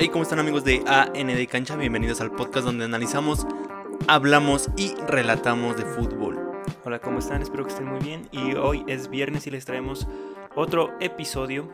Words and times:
Hey, 0.00 0.10
¿cómo 0.10 0.22
están 0.22 0.38
amigos 0.38 0.62
de 0.62 0.84
AND 0.86 1.48
Cancha? 1.48 1.74
Bienvenidos 1.74 2.20
al 2.20 2.30
podcast 2.30 2.64
donde 2.64 2.84
analizamos, 2.84 3.44
hablamos 4.06 4.68
y 4.76 4.94
relatamos 5.08 5.76
de 5.76 5.84
fútbol. 5.84 6.38
Hola, 6.84 7.00
¿cómo 7.00 7.18
están? 7.18 7.42
Espero 7.42 7.64
que 7.64 7.70
estén 7.70 7.88
muy 7.88 7.98
bien. 7.98 8.28
Y 8.30 8.54
hoy 8.54 8.84
es 8.86 9.10
viernes 9.10 9.48
y 9.48 9.50
les 9.50 9.64
traemos 9.64 10.06
otro 10.54 10.96
episodio 11.00 11.68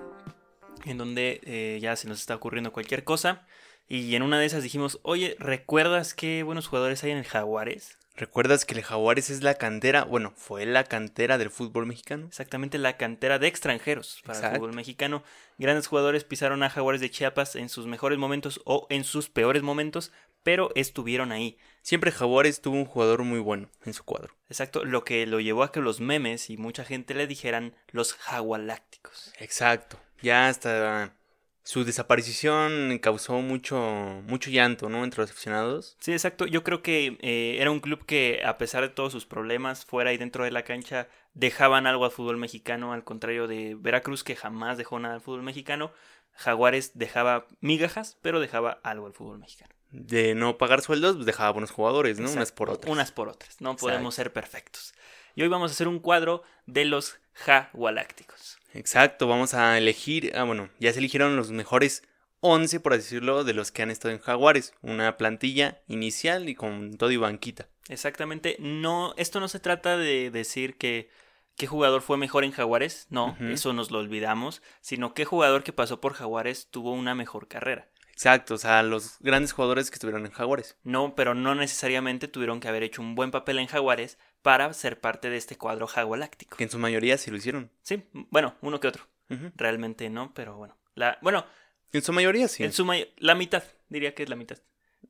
en 0.86 0.96
donde 0.96 1.42
eh, 1.44 1.78
ya 1.82 1.96
se 1.96 2.08
nos 2.08 2.18
está 2.18 2.34
ocurriendo 2.34 2.72
cualquier 2.72 3.04
cosa. 3.04 3.46
Y 3.88 4.14
en 4.14 4.22
una 4.22 4.38
de 4.38 4.46
esas 4.46 4.62
dijimos, 4.62 5.00
oye, 5.02 5.36
¿recuerdas 5.38 6.14
qué 6.14 6.44
buenos 6.44 6.66
jugadores 6.66 7.04
hay 7.04 7.10
en 7.10 7.18
el 7.18 7.26
Jaguares? 7.26 7.98
¿Recuerdas 8.16 8.64
que 8.64 8.74
el 8.74 8.84
Jaguares 8.84 9.28
es 9.28 9.42
la 9.42 9.54
cantera, 9.54 10.04
bueno, 10.04 10.32
fue 10.36 10.66
la 10.66 10.84
cantera 10.84 11.36
del 11.36 11.50
fútbol 11.50 11.86
mexicano? 11.86 12.26
Exactamente 12.26 12.78
la 12.78 12.96
cantera 12.96 13.40
de 13.40 13.48
extranjeros 13.48 14.22
para 14.24 14.50
el 14.50 14.56
fútbol 14.56 14.72
mexicano. 14.72 15.24
Grandes 15.58 15.88
jugadores 15.88 16.22
pisaron 16.22 16.62
a 16.62 16.70
Jaguares 16.70 17.00
de 17.00 17.10
Chiapas 17.10 17.56
en 17.56 17.68
sus 17.68 17.86
mejores 17.86 18.16
momentos 18.18 18.60
o 18.64 18.86
en 18.88 19.02
sus 19.02 19.28
peores 19.28 19.64
momentos, 19.64 20.12
pero 20.44 20.70
estuvieron 20.76 21.32
ahí. 21.32 21.58
Siempre 21.82 22.12
Jaguares 22.12 22.60
tuvo 22.60 22.76
un 22.76 22.84
jugador 22.84 23.24
muy 23.24 23.40
bueno 23.40 23.68
en 23.84 23.94
su 23.94 24.04
cuadro. 24.04 24.36
Exacto, 24.48 24.84
lo 24.84 25.02
que 25.02 25.26
lo 25.26 25.40
llevó 25.40 25.64
a 25.64 25.72
que 25.72 25.80
los 25.80 26.00
memes 26.00 26.50
y 26.50 26.56
mucha 26.56 26.84
gente 26.84 27.14
le 27.14 27.26
dijeran 27.26 27.74
los 27.88 28.14
jagualácticos. 28.14 29.32
Exacto, 29.40 29.98
ya 30.22 30.46
hasta 30.46 31.16
su 31.64 31.82
desaparición 31.84 32.98
causó 33.00 33.40
mucho, 33.40 34.22
mucho 34.26 34.50
llanto, 34.50 34.90
¿no? 34.90 35.02
Entre 35.02 35.22
los 35.22 35.30
aficionados. 35.30 35.96
Sí, 35.98 36.12
exacto. 36.12 36.44
Yo 36.44 36.62
creo 36.62 36.82
que 36.82 37.16
eh, 37.22 37.56
era 37.58 37.70
un 37.70 37.80
club 37.80 38.04
que, 38.04 38.42
a 38.44 38.58
pesar 38.58 38.82
de 38.82 38.90
todos 38.90 39.12
sus 39.12 39.24
problemas, 39.24 39.86
fuera 39.86 40.12
y 40.12 40.18
dentro 40.18 40.44
de 40.44 40.50
la 40.50 40.62
cancha, 40.62 41.08
dejaban 41.32 41.86
algo 41.86 42.04
al 42.04 42.10
fútbol 42.10 42.36
mexicano, 42.36 42.92
al 42.92 43.02
contrario 43.02 43.48
de 43.48 43.76
Veracruz, 43.78 44.24
que 44.24 44.36
jamás 44.36 44.76
dejó 44.76 44.98
nada 44.98 45.14
al 45.14 45.20
fútbol 45.22 45.42
mexicano. 45.42 45.90
Jaguares 46.34 46.92
dejaba 46.94 47.46
migajas, 47.60 48.18
pero 48.20 48.40
dejaba 48.40 48.80
algo 48.82 49.06
al 49.06 49.14
fútbol 49.14 49.38
mexicano. 49.38 49.72
De 49.90 50.34
no 50.34 50.58
pagar 50.58 50.82
sueldos, 50.82 51.14
pues 51.14 51.24
dejaba 51.24 51.50
buenos 51.52 51.70
jugadores, 51.70 52.18
¿no? 52.18 52.30
Unas 52.30 52.52
por 52.52 52.68
otras. 52.68 52.92
Unas 52.92 53.10
por 53.10 53.30
otras. 53.30 53.62
No 53.62 53.74
podemos 53.76 54.14
ser 54.14 54.34
perfectos. 54.34 54.92
Y 55.34 55.42
hoy 55.42 55.48
vamos 55.48 55.70
a 55.70 55.74
hacer 55.74 55.88
un 55.88 55.98
cuadro 55.98 56.42
de 56.66 56.84
los 56.84 57.16
Jagualácticos. 57.32 58.58
Exacto, 58.74 59.28
vamos 59.28 59.54
a 59.54 59.78
elegir, 59.78 60.32
ah, 60.34 60.42
bueno, 60.42 60.68
ya 60.80 60.92
se 60.92 60.98
eligieron 60.98 61.36
los 61.36 61.50
mejores 61.50 62.02
11, 62.40 62.80
por 62.80 62.92
decirlo, 62.92 63.44
de 63.44 63.54
los 63.54 63.72
que 63.72 63.82
han 63.82 63.90
estado 63.90 64.12
en 64.12 64.20
Jaguares. 64.20 64.74
Una 64.82 65.16
plantilla 65.16 65.80
inicial 65.86 66.48
y 66.48 66.54
con 66.54 66.96
todo 66.98 67.10
y 67.10 67.16
banquita. 67.16 67.68
Exactamente, 67.88 68.56
no, 68.58 69.14
esto 69.16 69.40
no 69.40 69.48
se 69.48 69.60
trata 69.60 69.96
de 69.96 70.30
decir 70.30 70.76
que 70.76 71.08
qué 71.56 71.66
jugador 71.66 72.02
fue 72.02 72.18
mejor 72.18 72.44
en 72.44 72.50
Jaguares, 72.50 73.06
no, 73.10 73.36
eso 73.40 73.72
nos 73.72 73.90
lo 73.90 73.98
olvidamos, 73.98 74.60
sino 74.80 75.14
qué 75.14 75.24
jugador 75.24 75.62
que 75.62 75.72
pasó 75.72 76.00
por 76.00 76.14
Jaguares 76.14 76.68
tuvo 76.70 76.92
una 76.92 77.14
mejor 77.14 77.46
carrera. 77.46 77.88
Exacto, 78.12 78.54
o 78.54 78.58
sea, 78.58 78.82
los 78.82 79.16
grandes 79.20 79.52
jugadores 79.52 79.90
que 79.90 79.96
estuvieron 79.96 80.24
en 80.24 80.32
Jaguares. 80.32 80.76
No, 80.84 81.14
pero 81.14 81.34
no 81.34 81.54
necesariamente 81.54 82.28
tuvieron 82.28 82.60
que 82.60 82.68
haber 82.68 82.82
hecho 82.82 83.02
un 83.02 83.14
buen 83.14 83.30
papel 83.30 83.58
en 83.58 83.66
Jaguares 83.66 84.18
para 84.44 84.70
ser 84.74 85.00
parte 85.00 85.30
de 85.30 85.38
este 85.38 85.56
cuadro 85.56 85.86
jagualáctico. 85.86 86.58
Que 86.58 86.64
en 86.64 86.70
su 86.70 86.78
mayoría 86.78 87.16
sí 87.16 87.30
lo 87.30 87.38
hicieron. 87.38 87.70
Sí, 87.82 88.04
bueno, 88.12 88.54
uno 88.60 88.78
que 88.78 88.88
otro. 88.88 89.08
Realmente 89.56 90.10
no, 90.10 90.34
pero 90.34 90.58
bueno. 90.58 90.76
La, 90.94 91.18
bueno. 91.22 91.46
En 91.92 92.02
su 92.02 92.12
mayoría 92.12 92.46
sí. 92.46 92.62
En 92.62 92.74
su 92.74 92.86
la 93.16 93.34
mitad, 93.34 93.64
diría 93.88 94.14
que 94.14 94.22
es 94.22 94.28
la 94.28 94.36
mitad. 94.36 94.58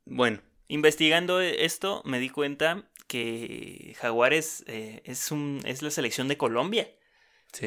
Bueno. 0.05 0.41
Investigando 0.69 1.41
esto, 1.41 2.01
me 2.05 2.21
di 2.21 2.31
cuenta 2.31 2.89
que 3.09 3.97
Jaguares 3.99 4.63
eh, 4.69 5.03
es, 5.05 5.33
un, 5.33 5.61
es 5.65 5.83
la 5.83 5.91
selección 5.91 6.29
de 6.29 6.39
Colombia. 6.39 6.89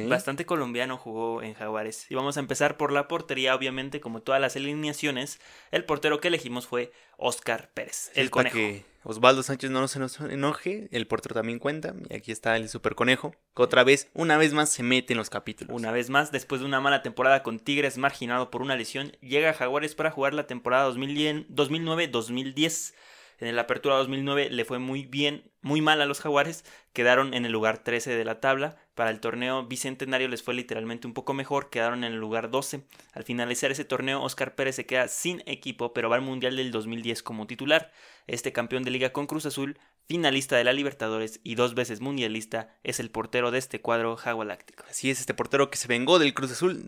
Bastante 0.07 0.45
colombiano 0.45 0.97
jugó 0.97 1.41
en 1.41 1.53
Jaguares. 1.53 2.05
Y 2.09 2.15
vamos 2.15 2.37
a 2.37 2.39
empezar 2.39 2.77
por 2.77 2.91
la 2.91 3.07
portería, 3.07 3.55
obviamente, 3.55 4.01
como 4.01 4.21
todas 4.21 4.41
las 4.41 4.55
alineaciones. 4.55 5.39
El 5.71 5.85
portero 5.85 6.19
que 6.19 6.27
elegimos 6.27 6.67
fue 6.67 6.91
Oscar 7.17 7.71
Pérez, 7.73 8.11
el 8.15 8.29
conejo. 8.29 8.55
que 8.55 8.85
Osvaldo 9.03 9.41
Sánchez 9.41 9.71
no 9.71 9.87
se 9.87 9.99
nos 9.99 10.19
enoje, 10.19 10.89
el 10.91 11.07
portero 11.07 11.33
también 11.33 11.59
cuenta. 11.59 11.93
Y 12.09 12.15
aquí 12.15 12.33
está 12.33 12.57
el 12.57 12.67
super 12.67 12.93
conejo, 12.93 13.33
que 13.55 13.61
otra 13.61 13.85
vez, 13.85 14.09
una 14.13 14.37
vez 14.37 14.53
más, 14.53 14.69
se 14.69 14.83
mete 14.83 15.13
en 15.13 15.17
los 15.17 15.29
capítulos. 15.29 15.73
Una 15.73 15.91
vez 15.91 16.09
más, 16.09 16.33
después 16.33 16.59
de 16.59 16.67
una 16.67 16.81
mala 16.81 17.03
temporada 17.03 17.41
con 17.41 17.59
Tigres 17.59 17.97
marginado 17.97 18.51
por 18.51 18.61
una 18.61 18.75
lesión, 18.75 19.13
llega 19.21 19.51
a 19.51 19.53
Jaguares 19.53 19.95
para 19.95 20.11
jugar 20.11 20.33
la 20.33 20.45
temporada 20.45 20.91
2009-2010. 20.91 22.93
En 23.39 23.55
la 23.55 23.63
apertura 23.63 23.95
2009 23.97 24.49
le 24.49 24.65
fue 24.65 24.79
muy 24.79 25.05
bien, 25.05 25.51
muy 25.61 25.79
mal 25.79 26.01
a 26.01 26.07
los 26.07 26.21
Jaguares, 26.21 26.65
quedaron 26.91 27.35
en 27.35 27.45
el 27.45 27.51
lugar 27.51 27.83
13 27.83 28.15
de 28.15 28.25
la 28.25 28.39
tabla. 28.39 28.77
Para 28.95 29.11
el 29.11 29.19
torneo 29.19 29.67
bicentenario 29.67 30.27
les 30.27 30.41
fue 30.41 30.55
literalmente 30.55 31.05
un 31.05 31.13
poco 31.13 31.35
mejor, 31.35 31.69
quedaron 31.69 32.03
en 32.03 32.13
el 32.13 32.19
lugar 32.19 32.49
12. 32.49 32.81
Al 33.13 33.23
finalizar 33.23 33.69
ese 33.69 33.85
torneo, 33.85 34.23
Oscar 34.23 34.55
Pérez 34.55 34.75
se 34.75 34.87
queda 34.87 35.07
sin 35.07 35.43
equipo, 35.45 35.93
pero 35.93 36.09
va 36.09 36.15
al 36.15 36.23
Mundial 36.23 36.55
del 36.55 36.71
2010 36.71 37.21
como 37.21 37.45
titular. 37.45 37.91
Este 38.25 38.51
campeón 38.51 38.83
de 38.83 38.91
liga 38.91 39.13
con 39.13 39.27
Cruz 39.27 39.45
Azul, 39.45 39.77
finalista 40.07 40.57
de 40.57 40.63
la 40.63 40.73
Libertadores 40.73 41.39
y 41.43 41.53
dos 41.53 41.75
veces 41.75 42.01
mundialista, 42.01 42.73
es 42.83 42.99
el 42.99 43.11
portero 43.11 43.51
de 43.51 43.59
este 43.59 43.81
cuadro 43.81 44.15
jagualáctico. 44.15 44.83
Así 44.89 45.11
es, 45.11 45.19
este 45.19 45.35
portero 45.35 45.69
que 45.69 45.77
se 45.77 45.87
vengó 45.87 46.17
del 46.17 46.33
Cruz 46.33 46.51
Azul 46.51 46.83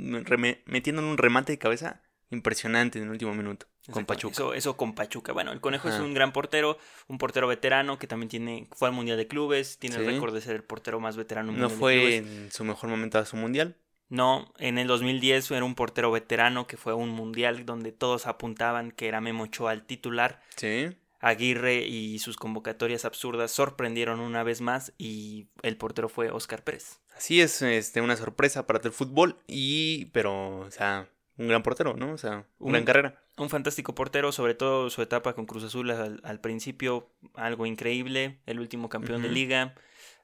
metiendo 0.65 1.01
en 1.03 1.07
un 1.07 1.17
remate 1.19 1.51
de 1.51 1.59
cabeza 1.59 2.01
impresionante 2.31 2.99
en 2.99 3.05
el 3.05 3.11
último 3.11 3.33
minuto. 3.33 3.67
Con 3.91 4.05
Pachuca. 4.05 4.43
Eso, 4.55 4.77
con 4.77 4.93
Pachuca. 4.93 5.33
Bueno, 5.33 5.51
el 5.51 5.61
Conejo 5.61 5.89
es 5.89 5.99
un 5.99 6.13
gran 6.13 6.31
portero, 6.31 6.77
un 7.07 7.17
portero 7.17 7.47
veterano 7.47 7.97
que 7.97 8.07
también 8.07 8.29
tiene 8.29 8.67
fue 8.75 8.87
al 8.87 8.93
Mundial 8.93 9.17
de 9.17 9.27
Clubes, 9.27 9.79
tiene 9.79 9.95
el 9.97 10.05
récord 10.05 10.33
de 10.33 10.41
ser 10.41 10.55
el 10.55 10.63
portero 10.63 10.99
más 10.99 11.17
veterano. 11.17 11.51
¿No 11.51 11.69
fue 11.69 12.17
en 12.17 12.51
su 12.51 12.63
mejor 12.63 12.89
momento 12.89 13.17
a 13.17 13.25
su 13.25 13.35
Mundial? 13.35 13.75
No, 14.09 14.51
en 14.57 14.79
el 14.79 14.87
2010 14.87 15.51
era 15.51 15.63
un 15.63 15.75
portero 15.75 16.11
veterano 16.11 16.65
que 16.65 16.77
fue 16.77 16.93
a 16.93 16.95
un 16.95 17.09
Mundial 17.09 17.65
donde 17.65 17.91
todos 17.91 18.25
apuntaban 18.25 18.91
que 18.91 19.07
era 19.07 19.21
Memo 19.21 19.43
Ochoa 19.43 19.73
el 19.73 19.83
titular. 19.83 20.41
Sí. 20.55 20.89
Aguirre 21.19 21.81
y 21.85 22.17
sus 22.19 22.37
convocatorias 22.37 23.05
absurdas 23.05 23.51
sorprendieron 23.51 24.19
una 24.19 24.43
vez 24.43 24.61
más 24.61 24.93
y 24.97 25.47
el 25.63 25.77
portero 25.77 26.09
fue 26.09 26.31
Oscar 26.31 26.63
Pérez. 26.63 27.01
Así 27.15 27.41
es, 27.41 27.61
este, 27.61 28.01
una 28.01 28.15
sorpresa 28.15 28.65
para 28.65 28.79
el 28.81 28.91
fútbol 28.91 29.37
y, 29.45 30.05
pero, 30.05 30.59
o 30.59 30.71
sea, 30.71 31.09
un 31.39 31.47
gran 31.47 31.63
portero, 31.63 31.95
¿no? 31.95 32.11
O 32.11 32.17
sea, 32.17 32.45
una 32.59 32.73
gran 32.73 32.85
carrera. 32.85 33.23
Un 33.37 33.49
fantástico 33.49 33.95
portero, 33.95 34.31
sobre 34.31 34.53
todo 34.53 34.89
su 34.89 35.01
etapa 35.01 35.33
con 35.33 35.45
Cruz 35.45 35.63
Azul 35.63 35.89
al, 35.89 36.39
principio, 36.41 37.09
algo 37.33 37.65
increíble, 37.65 38.41
el 38.45 38.59
último 38.59 38.89
campeón 38.89 39.21
de 39.21 39.29
liga, 39.29 39.73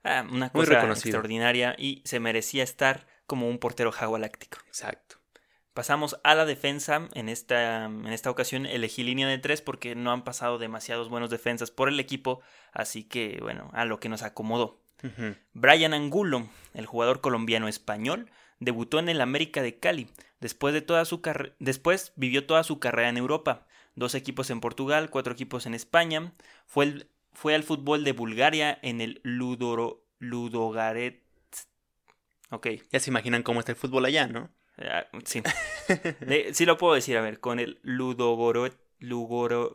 ah, 0.03 0.25
una 0.29 0.51
cosa 0.51 0.83
extraordinaria 0.91 1.73
y 1.77 2.01
se 2.05 2.19
merecía 2.19 2.63
estar 2.63 3.07
como 3.25 3.47
un 3.47 3.57
portero 3.59 3.91
jagualáctico. 3.91 4.57
Exacto. 4.67 5.15
Pasamos 5.73 6.19
a 6.23 6.35
la 6.35 6.45
defensa. 6.45 7.07
En 7.13 7.27
esta, 7.29 7.85
en 7.85 8.07
esta 8.07 8.29
ocasión 8.29 8.65
elegí 8.65 9.03
línea 9.03 9.27
de 9.27 9.37
tres 9.37 9.61
porque 9.61 9.95
no 9.95 10.11
han 10.11 10.23
pasado 10.23 10.57
demasiados 10.57 11.09
buenos 11.09 11.29
defensas 11.29 11.71
por 11.71 11.89
el 11.89 11.99
equipo. 11.99 12.41
Así 12.71 13.03
que, 13.03 13.39
bueno, 13.41 13.69
a 13.73 13.85
lo 13.85 13.99
que 13.99 14.09
nos 14.09 14.21
acomodó. 14.21 14.81
Brian 15.53 15.93
Angulo, 15.93 16.47
el 16.73 16.85
jugador 16.85 17.21
colombiano 17.21 17.67
español, 17.67 18.31
debutó 18.59 18.99
en 18.99 19.09
el 19.09 19.21
América 19.21 19.61
de 19.61 19.79
Cali. 19.79 20.07
Después, 20.39 20.73
de 20.73 20.81
toda 20.81 21.05
su 21.05 21.21
Después 21.59 22.13
vivió 22.15 22.45
toda 22.45 22.63
su 22.63 22.79
carrera 22.79 23.09
en 23.09 23.17
Europa. 23.17 23.67
Dos 23.95 24.15
equipos 24.15 24.49
en 24.49 24.59
Portugal, 24.59 25.09
cuatro 25.09 25.33
equipos 25.33 25.65
en 25.65 25.73
España. 25.73 26.33
Fue, 26.65 27.07
fue 27.33 27.55
al 27.55 27.63
fútbol 27.63 28.03
de 28.03 28.11
Bulgaria 28.11 28.77
en 28.81 29.01
el 29.01 29.21
Ludoro... 29.23 30.01
Ludogaret. 30.19 31.21
Ok. 32.49 32.67
Ya 32.91 32.99
se 32.99 33.09
imaginan 33.09 33.43
cómo 33.43 33.59
está 33.59 33.71
el 33.73 33.77
fútbol 33.77 34.05
allá, 34.05 34.27
¿no? 34.27 34.49
Ah, 34.77 35.05
sí. 35.25 35.41
sí 36.53 36.65
lo 36.65 36.77
puedo 36.77 36.95
decir, 36.95 37.17
a 37.17 37.21
ver, 37.21 37.39
con 37.39 37.59
el 37.59 37.79
Ludogorets. 37.83 38.77
Lugoro... 38.99 39.71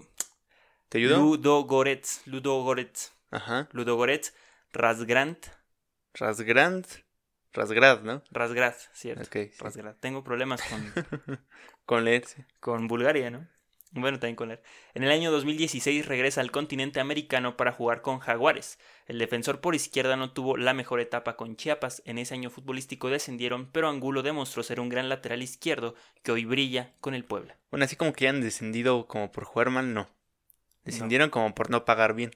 ¿Te 0.88 0.98
ayudo? 0.98 1.18
Ludogorets. 1.18 2.22
Ludogorets. 2.26 3.12
Ajá. 3.30 3.68
Ludogorets. 3.72 4.34
Rasgrant. 4.72 5.46
Rasgrant. 6.14 6.86
Rasgrad, 7.52 8.02
¿no? 8.02 8.22
Rasgrad, 8.30 8.74
cierto. 8.92 9.24
Ok. 9.24 9.52
Rasgrad. 9.58 9.96
Tengo 9.96 10.22
problemas 10.22 10.62
con... 10.62 10.92
con 11.84 12.04
leer, 12.04 12.24
sí. 12.26 12.44
Con 12.60 12.86
Bulgaria, 12.86 13.30
¿no? 13.30 13.48
Bueno, 13.92 14.20
también 14.20 14.36
con 14.36 14.48
leer. 14.48 14.62
En 14.94 15.02
el 15.02 15.10
año 15.10 15.32
2016 15.32 16.06
regresa 16.06 16.40
al 16.40 16.52
continente 16.52 17.00
americano 17.00 17.56
para 17.56 17.72
jugar 17.72 18.02
con 18.02 18.20
Jaguares. 18.20 18.78
El 19.06 19.18
defensor 19.18 19.60
por 19.60 19.74
izquierda 19.74 20.16
no 20.16 20.32
tuvo 20.32 20.56
la 20.56 20.74
mejor 20.74 21.00
etapa 21.00 21.36
con 21.36 21.56
Chiapas. 21.56 22.02
En 22.04 22.18
ese 22.18 22.34
año 22.34 22.50
futbolístico 22.50 23.10
descendieron, 23.10 23.68
pero 23.72 23.88
Angulo 23.88 24.22
demostró 24.22 24.62
ser 24.62 24.78
un 24.78 24.88
gran 24.88 25.08
lateral 25.08 25.42
izquierdo 25.42 25.96
que 26.22 26.30
hoy 26.30 26.44
brilla 26.44 26.92
con 27.00 27.14
el 27.14 27.24
Puebla. 27.24 27.58
Bueno, 27.72 27.84
así 27.84 27.96
como 27.96 28.12
que 28.12 28.28
han 28.28 28.40
descendido 28.40 29.08
como 29.08 29.32
por 29.32 29.42
jugar 29.42 29.70
mal, 29.70 29.92
no. 29.92 30.08
Descendieron 30.84 31.30
como 31.30 31.52
por 31.54 31.68
no 31.70 31.84
pagar 31.84 32.14
bien 32.14 32.30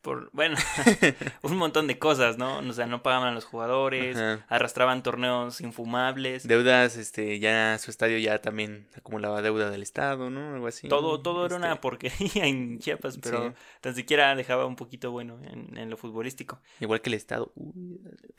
por, 0.00 0.30
bueno, 0.32 0.56
un 1.42 1.56
montón 1.56 1.86
de 1.86 1.98
cosas, 1.98 2.38
¿no? 2.38 2.58
O 2.58 2.72
sea, 2.72 2.86
no 2.86 3.02
pagaban 3.02 3.28
a 3.28 3.32
los 3.32 3.44
jugadores, 3.44 4.16
arrastraban 4.48 5.02
torneos 5.02 5.60
infumables. 5.60 6.46
Deudas, 6.46 6.96
este, 6.96 7.38
ya 7.40 7.78
su 7.78 7.90
estadio 7.90 8.18
ya 8.18 8.40
también 8.40 8.88
acumulaba 8.96 9.42
deuda 9.42 9.70
del 9.70 9.82
Estado, 9.82 10.30
¿no? 10.30 10.54
Algo 10.54 10.66
así. 10.66 10.88
Todo, 10.88 11.20
todo 11.20 11.46
era 11.46 11.56
una 11.56 11.68
este 11.68 11.80
porquería 11.80 12.44
en 12.46 12.78
Chiapas, 12.78 13.18
pero 13.18 13.54
tan 13.80 13.94
siquiera 13.94 14.34
dejaba 14.36 14.66
un 14.66 14.76
poquito 14.76 15.10
bueno 15.10 15.40
en, 15.42 15.90
lo 15.90 15.96
futbolístico. 15.96 16.60
Igual 16.80 17.00
que 17.00 17.10
el 17.10 17.14
Estado. 17.14 17.52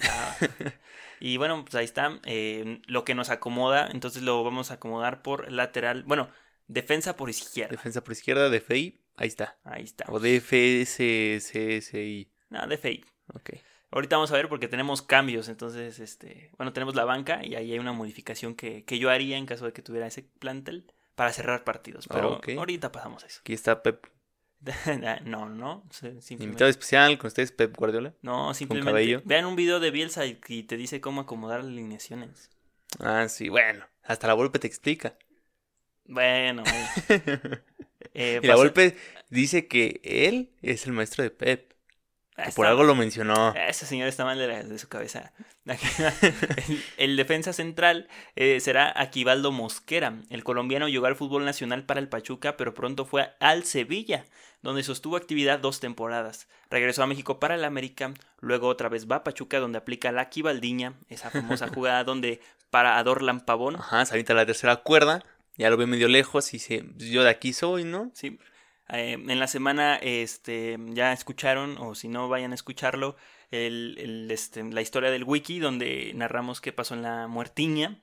Ah. 0.04 0.38
y 1.20 1.38
bueno, 1.38 1.64
pues 1.64 1.76
ahí 1.76 1.86
está. 1.86 2.20
Eh, 2.24 2.82
lo 2.88 3.04
que 3.04 3.16
nos 3.16 3.30
acomoda, 3.30 3.90
entonces 3.92 4.24
lo 4.24 4.44
vamos 4.44 4.72
a 4.72 4.76
acomodar 4.76 5.22
por 5.22 5.52
lateral. 5.52 6.04
Bueno, 6.04 6.30
Defensa 6.70 7.16
por 7.16 7.32
izquierda. 7.32 7.72
Defensa 7.72 8.04
por 8.04 8.12
izquierda, 8.12 8.48
DFI, 8.48 9.02
ahí 9.20 9.28
está. 9.28 9.58
Ahí 9.64 9.84
está. 9.84 10.06
O 10.08 10.20
DFSSI. 10.20 11.02
No, 12.50 12.68
DFI. 12.68 13.06
Ok. 13.34 13.52
Ahorita 13.92 14.18
vamos 14.18 14.32
a 14.32 14.36
ver 14.36 14.50
porque 14.50 14.68
tenemos 14.68 15.02
cambios, 15.02 15.50
entonces, 15.50 16.00
este, 16.00 16.52
bueno, 16.58 16.74
tenemos 16.74 16.94
la 16.96 17.06
banca 17.06 17.44
y 17.44 17.56
ahí 17.56 17.72
hay 17.72 17.80
una 17.80 17.92
modificación 17.92 18.54
que, 18.54 18.86
que 18.86 19.00
yo 19.00 19.10
haría 19.10 19.36
en 19.38 19.48
caso 19.48 19.66
de 19.66 19.74
que 19.74 19.82
tuviera 19.82 20.06
ese 20.06 20.22
plantel 20.22 20.94
para 21.16 21.34
cerrar 21.34 21.64
partidos, 21.64 22.08
pero 22.08 22.36
Ok. 22.36 22.50
ahorita 22.56 22.92
pasamos 22.92 23.24
a 23.24 23.28
eso. 23.28 23.40
Aquí 23.42 23.54
está 23.54 23.82
Pep. 23.82 24.06
no, 25.24 25.50
no, 25.50 25.84
Invitado 26.30 26.70
especial 26.70 27.18
con 27.18 27.28
ustedes, 27.28 27.52
Pep 27.52 27.76
Guardiola. 27.76 28.14
no, 28.22 28.54
simplemente 28.54 29.22
vean 29.26 29.46
un 29.46 29.56
video 29.56 29.80
de 29.80 29.90
Bielsa 29.90 30.26
y, 30.26 30.36
te 30.36 30.78
dice 30.78 31.02
cómo 31.02 31.22
acomodar 31.22 31.60
las 31.60 31.68
alineaciones. 31.68 32.52
Ah, 33.00 33.28
sí, 33.30 33.50
bueno. 33.50 33.86
Hasta 34.04 34.28
la 34.28 34.34
Volpe 34.34 34.60
te 34.60 34.68
explica. 34.68 35.18
Bueno, 36.06 36.64
eh, 38.14 38.40
Y 38.42 38.48
la 38.48 38.54
pasa- 38.54 38.64
Volpe 38.64 38.98
dice 39.30 39.68
que 39.68 40.00
él 40.04 40.52
es 40.62 40.86
el 40.86 40.94
maestro 40.94 41.24
de 41.24 41.32
Pep. 41.32 41.74
Que 42.36 42.44
está- 42.44 42.56
por 42.56 42.68
algo 42.68 42.84
lo 42.84 42.96
mencionó. 42.96 43.54
Ese 43.54 43.86
señor 43.86 44.08
está 44.08 44.24
mal 44.24 44.38
de, 44.38 44.48
la- 44.48 44.64
de 44.64 44.80
su 44.80 44.88
cabeza. 44.88 45.34
el, 45.66 46.84
el 46.98 47.16
defensa 47.18 47.54
central 47.54 48.08
eh, 48.36 48.60
será 48.60 48.94
Aquivaldo 48.96 49.52
Mosquera. 49.52 50.14
El 50.30 50.44
colombiano 50.44 50.88
llegó 50.88 51.06
al 51.06 51.16
fútbol 51.16 51.46
nacional 51.46 51.84
para 51.86 52.00
el 52.00 52.08
Pachuca, 52.08 52.58
pero 52.58 52.74
pronto 52.74 53.06
fue 53.06 53.30
al 53.40 53.66
Sevilla, 53.66 54.26
donde 54.62 54.84
sostuvo 54.84 55.16
actividad 55.18 55.60
dos 55.60 55.80
temporadas. 55.80 56.48
Regresó 56.70 57.04
a 57.04 57.08
México 57.08 57.40
para 57.40 57.56
el 57.56 57.66
América, 57.66 58.14
luego 58.40 58.68
otra 58.68 58.90
vez 58.90 59.08
va 59.08 59.18
a 59.18 59.24
Pachuca, 59.24 59.60
donde 59.60 59.78
aplica 59.80 60.12
la 60.12 60.22
Aquivaldiña, 60.24 60.94
esa 61.10 61.30
famosa 61.30 61.68
jugada 61.68 62.04
donde 62.04 62.40
para 62.70 62.98
Adorlan 62.98 63.42
Pavón. 63.42 63.76
Ajá, 63.76 64.06
se 64.06 64.14
avienta 64.14 64.34
la 64.34 64.46
tercera 64.46 64.78
cuerda. 64.78 65.24
Ya 65.60 65.70
lo 65.70 65.78
ve 65.78 65.86
medio 65.86 66.08
lejos 66.08 66.52
y 66.54 66.58
dice, 66.58 66.84
"Pues 66.98 67.10
yo 67.10 67.22
de 67.24 67.30
aquí 67.30 67.54
soy, 67.54 67.84
¿no? 67.84 68.12
Sí. 68.16 68.40
Eh, 68.92 69.14
en 69.14 69.40
la 69.40 69.48
semana 69.48 69.98
este, 69.98 70.78
ya 70.88 71.14
escucharon, 71.14 71.78
o 71.78 71.94
si 71.94 72.08
no 72.08 72.28
vayan 72.28 72.54
a 72.54 72.56
escucharlo, 72.56 73.16
el, 73.52 73.96
el, 74.00 74.32
este, 74.32 74.64
la 74.64 74.82
historia 74.82 75.12
del 75.12 75.24
wiki 75.24 75.60
donde 75.60 76.12
narramos 76.16 76.62
qué 76.62 76.74
pasó 76.74 76.96
en 76.96 77.04
la 77.04 77.28
muertiña. 77.28 78.02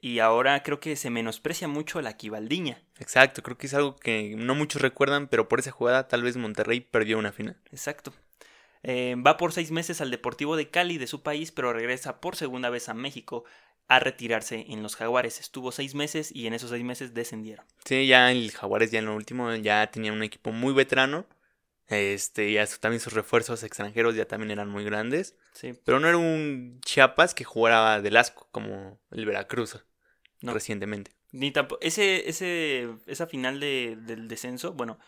Y 0.00 0.20
ahora 0.20 0.62
creo 0.62 0.80
que 0.80 0.96
se 0.96 1.10
menosprecia 1.10 1.68
mucho 1.68 2.00
la 2.00 2.16
Quibaldiña. 2.16 2.82
Exacto, 2.98 3.42
creo 3.42 3.58
que 3.58 3.66
es 3.66 3.74
algo 3.74 3.96
que 3.96 4.34
no 4.36 4.54
muchos 4.54 4.80
recuerdan, 4.80 5.28
pero 5.28 5.48
por 5.48 5.60
esa 5.60 5.70
jugada 5.70 6.08
tal 6.08 6.22
vez 6.22 6.36
Monterrey 6.36 6.80
perdió 6.80 7.18
una 7.18 7.32
final. 7.32 7.56
Exacto. 7.70 8.12
Eh, 8.82 9.16
va 9.16 9.38
por 9.38 9.52
seis 9.52 9.70
meses 9.70 10.02
al 10.02 10.10
Deportivo 10.10 10.56
de 10.56 10.68
Cali 10.68 10.98
de 10.98 11.06
su 11.06 11.22
país, 11.22 11.52
pero 11.52 11.72
regresa 11.72 12.20
por 12.20 12.36
segunda 12.36 12.68
vez 12.68 12.90
a 12.90 12.94
México 12.94 13.44
a 13.88 14.00
retirarse 14.00 14.64
en 14.68 14.82
los 14.82 14.96
Jaguares. 14.96 15.40
Estuvo 15.40 15.72
seis 15.72 15.94
meses 15.94 16.30
y 16.34 16.46
en 16.46 16.54
esos 16.54 16.70
seis 16.70 16.82
meses 16.84 17.14
descendieron. 17.14 17.66
Sí, 17.84 18.06
ya 18.06 18.30
el 18.32 18.50
Jaguares 18.52 18.90
ya 18.90 18.98
en 19.00 19.06
lo 19.06 19.14
último 19.14 19.54
ya 19.56 19.90
tenía 19.90 20.12
un 20.12 20.22
equipo 20.22 20.52
muy 20.52 20.72
veterano. 20.72 21.26
Este, 21.88 22.50
ya 22.52 22.66
también 22.80 23.00
sus 23.00 23.12
refuerzos 23.12 23.62
extranjeros 23.62 24.14
ya 24.14 24.26
también 24.26 24.50
eran 24.50 24.70
muy 24.70 24.84
grandes. 24.84 25.36
Sí, 25.52 25.74
Pero 25.84 26.00
no 26.00 26.08
era 26.08 26.16
un 26.16 26.80
Chiapas 26.82 27.34
que 27.34 27.44
jugara 27.44 28.00
del 28.00 28.16
asco 28.16 28.48
como 28.52 28.98
el 29.10 29.26
Veracruz 29.26 29.84
No. 30.40 30.54
recientemente. 30.54 31.12
Ni 31.30 31.50
tampoco. 31.50 31.80
Ese, 31.82 32.28
ese, 32.28 32.88
esa 33.06 33.26
final 33.26 33.60
de, 33.60 33.96
del 34.00 34.28
descenso, 34.28 34.72
bueno, 34.72 34.98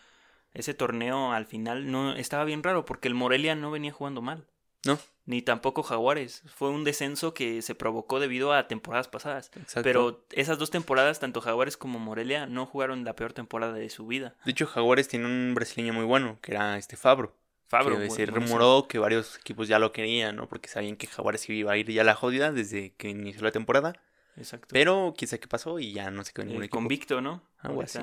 ese 0.53 0.73
torneo 0.75 1.31
al 1.31 1.45
final 1.47 1.89
no 1.89 2.15
estaba 2.15 2.43
bien 2.43 2.61
raro 2.63 2.85
porque 2.85 3.07
el 3.07 3.15
Morelia 3.15 3.55
no 3.55 3.71
venía 3.71 3.91
jugando 3.91 4.21
mal. 4.21 4.45
No. 4.85 4.99
Ni 5.25 5.41
tampoco 5.41 5.83
Jaguares. 5.83 6.41
Fue 6.45 6.69
un 6.69 6.85
descenso 6.85 7.33
que 7.33 7.61
se 7.61 7.75
provocó 7.75 8.19
debido 8.19 8.53
a 8.53 8.67
temporadas 8.67 9.09
pasadas. 9.09 9.51
Exacto. 9.55 9.81
Pero 9.83 10.25
esas 10.31 10.57
dos 10.57 10.71
temporadas, 10.71 11.19
tanto 11.19 11.41
Jaguares 11.41 11.75
como 11.75 11.99
Morelia, 11.99 12.45
no 12.45 12.65
jugaron 12.65 13.03
la 13.03 13.15
peor 13.15 13.33
temporada 13.33 13.73
de 13.73 13.89
su 13.89 14.07
vida. 14.07 14.35
De 14.45 14.51
hecho, 14.51 14.65
Jaguares 14.65 15.09
tiene 15.09 15.25
un 15.25 15.53
brasileño 15.53 15.93
muy 15.93 16.05
bueno, 16.05 16.37
que 16.41 16.53
era 16.53 16.77
este 16.77 16.95
Fabro. 16.95 17.35
Fabro. 17.67 17.99
que 17.99 18.09
se 18.09 18.25
rumoró 18.25 18.87
que 18.87 18.97
varios 18.97 19.37
equipos 19.37 19.67
ya 19.67 19.77
lo 19.77 19.91
querían, 19.91 20.37
¿no? 20.37 20.47
Porque 20.47 20.69
sabían 20.69 20.95
que 20.95 21.07
Jaguares 21.07 21.49
iba 21.49 21.73
a 21.73 21.77
ir 21.77 21.91
ya 21.91 22.01
a 22.01 22.05
la 22.05 22.15
jodida 22.15 22.53
desde 22.53 22.93
que 22.93 23.09
inició 23.09 23.41
la 23.41 23.51
temporada. 23.51 23.93
Exacto. 24.37 24.67
Pero 24.71 25.13
quién 25.17 25.27
sabe 25.27 25.41
qué 25.41 25.47
pasó 25.47 25.77
y 25.79 25.91
ya 25.91 26.09
no 26.09 26.23
se 26.23 26.31
quedó 26.31 26.45
ningún 26.45 26.63
equipo. 26.63 26.77
convicto, 26.77 27.19
¿no? 27.19 27.43
Algo 27.59 27.81
así. 27.81 27.99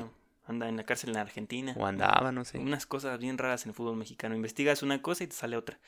Anda 0.47 0.69
en 0.69 0.77
la 0.77 0.85
cárcel 0.85 1.11
en 1.11 1.17
Argentina. 1.17 1.75
O 1.79 1.87
andaba, 1.87 2.31
no 2.31 2.45
sé. 2.45 2.59
Unas 2.59 2.85
cosas 2.85 3.19
bien 3.19 3.39
raras 3.39 3.65
en 3.65 3.71
el 3.71 3.75
fútbol 3.75 3.97
mexicano. 3.97 4.35
Investigas 4.35 4.83
una 4.83 5.01
cosa 5.01 5.25
y 5.25 5.29
te 5.29 5.35
sale 5.35 5.57
otra. 5.57 5.79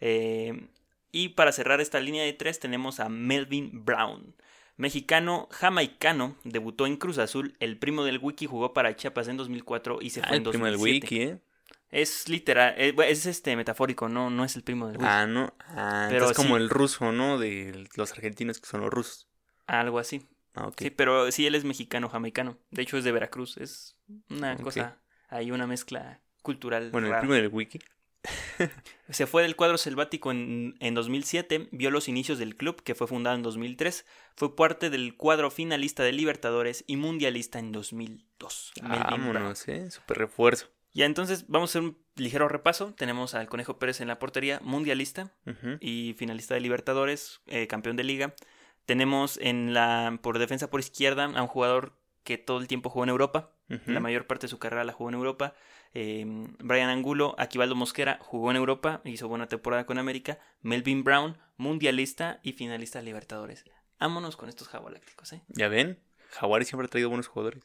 Eh, 0.00 0.68
y 1.12 1.30
para 1.30 1.52
cerrar 1.52 1.80
esta 1.80 2.00
línea 2.00 2.24
de 2.24 2.32
tres 2.32 2.60
tenemos 2.60 3.00
a 3.00 3.08
Melvin 3.08 3.84
Brown. 3.84 4.34
Mexicano 4.76 5.48
jamaicano, 5.50 6.36
debutó 6.44 6.86
en 6.86 6.96
Cruz 6.96 7.18
Azul, 7.18 7.54
el 7.60 7.76
primo 7.78 8.04
del 8.04 8.18
Wiki 8.18 8.46
jugó 8.46 8.72
para 8.72 8.96
Chiapas 8.96 9.28
en 9.28 9.36
2004 9.36 9.98
y 10.00 10.10
se 10.10 10.20
Ah, 10.20 10.28
fue 10.28 10.36
en 10.38 10.42
el 10.44 10.48
primo 10.48 10.64
del 10.66 10.74
2007. 10.76 11.06
Wiki, 11.06 11.22
¿eh? 11.22 11.38
Es 11.90 12.28
literal, 12.28 12.74
eh, 12.78 12.94
es 13.08 13.26
este 13.26 13.56
metafórico, 13.56 14.08
no, 14.08 14.30
no 14.30 14.44
es 14.44 14.56
el 14.56 14.62
primo 14.62 14.86
del 14.86 14.96
Wiki. 14.96 15.06
Ah, 15.08 15.26
no. 15.26 15.52
Ah, 15.60 16.06
Pero 16.08 16.30
es 16.30 16.36
como 16.36 16.56
sí. 16.56 16.62
el 16.62 16.70
ruso, 16.70 17.12
¿no? 17.12 17.38
De 17.38 17.88
los 17.96 18.12
argentinos 18.12 18.60
que 18.60 18.66
son 18.68 18.80
los 18.80 18.90
rusos. 18.90 19.28
Algo 19.66 19.98
así. 19.98 20.26
Ah, 20.54 20.66
ok. 20.68 20.76
Sí, 20.78 20.90
pero 20.90 21.30
sí 21.30 21.46
él 21.46 21.54
es 21.56 21.64
mexicano 21.64 22.08
jamaicano. 22.08 22.56
De 22.70 22.82
hecho 22.82 22.96
es 22.96 23.04
de 23.04 23.12
Veracruz. 23.12 23.56
Es 23.58 23.96
una 24.30 24.56
cosa, 24.56 24.98
hay 25.28 25.50
una 25.50 25.66
mezcla 25.66 26.20
cultural. 26.42 26.90
Bueno, 26.90 27.08
el 27.08 27.18
primo 27.18 27.34
del 27.34 27.48
Wiki. 27.48 27.80
Se 29.10 29.26
fue 29.26 29.42
del 29.42 29.56
cuadro 29.56 29.78
selvático 29.78 30.30
en, 30.30 30.76
en 30.80 30.94
2007, 30.94 31.68
vio 31.72 31.90
los 31.90 32.08
inicios 32.08 32.38
del 32.38 32.56
club 32.56 32.82
que 32.82 32.94
fue 32.94 33.06
fundado 33.06 33.36
en 33.36 33.42
2003, 33.42 34.06
fue 34.36 34.56
parte 34.56 34.90
del 34.90 35.16
cuadro 35.16 35.50
finalista 35.50 36.02
de 36.02 36.12
Libertadores 36.12 36.84
y 36.86 36.96
mundialista 36.96 37.58
en 37.58 37.72
2002. 37.72 38.72
Melvin 38.82 38.98
Brown. 39.00 39.10
Vámonos, 39.10 39.68
¿eh? 39.68 39.90
Super 39.90 40.18
refuerzo. 40.18 40.68
Ya 40.92 41.06
entonces 41.06 41.44
vamos 41.48 41.70
a 41.70 41.72
hacer 41.72 41.82
un 41.82 41.98
ligero 42.16 42.48
repaso. 42.48 42.94
Tenemos 42.94 43.34
al 43.34 43.48
Conejo 43.48 43.78
Pérez 43.78 44.00
en 44.00 44.08
la 44.08 44.18
portería, 44.18 44.60
mundialista 44.62 45.32
y 45.80 46.14
finalista 46.18 46.54
de 46.54 46.60
Libertadores, 46.60 47.40
eh, 47.46 47.66
campeón 47.66 47.96
de 47.96 48.04
liga. 48.04 48.34
Tenemos 48.86 49.38
en 49.40 49.72
la 49.72 50.18
por 50.20 50.38
defensa 50.38 50.68
por 50.68 50.80
izquierda 50.80 51.24
a 51.24 51.42
un 51.42 51.48
jugador 51.48 51.96
que 52.24 52.38
todo 52.38 52.58
el 52.58 52.66
tiempo 52.66 52.90
jugó 52.90 53.04
en 53.04 53.10
Europa, 53.10 53.52
La 53.86 54.00
mayor 54.00 54.26
parte 54.26 54.46
de 54.46 54.50
su 54.50 54.58
carrera 54.58 54.84
la 54.84 54.92
jugó 54.92 55.10
en 55.10 55.14
Europa. 55.14 55.54
Eh, 55.94 56.24
Brian 56.58 56.88
Angulo, 56.90 57.34
Aquivaldo 57.38 57.74
Mosquera 57.74 58.18
jugó 58.20 58.50
en 58.50 58.56
Europa, 58.56 59.00
hizo 59.04 59.28
buena 59.28 59.46
temporada 59.46 59.86
con 59.86 59.98
América. 59.98 60.38
Melvin 60.62 61.04
Brown, 61.04 61.36
mundialista 61.56 62.40
y 62.42 62.52
finalista 62.52 62.98
de 62.98 63.04
Libertadores. 63.06 63.64
Vámonos 63.98 64.36
con 64.36 64.48
estos 64.48 64.68
jagualácticos, 64.68 65.32
¿eh? 65.34 65.42
Ya 65.48 65.68
ven, 65.68 65.98
Jaguares 66.30 66.68
siempre 66.68 66.86
ha 66.86 66.88
traído 66.88 67.08
buenos 67.10 67.28
jugadores. 67.28 67.62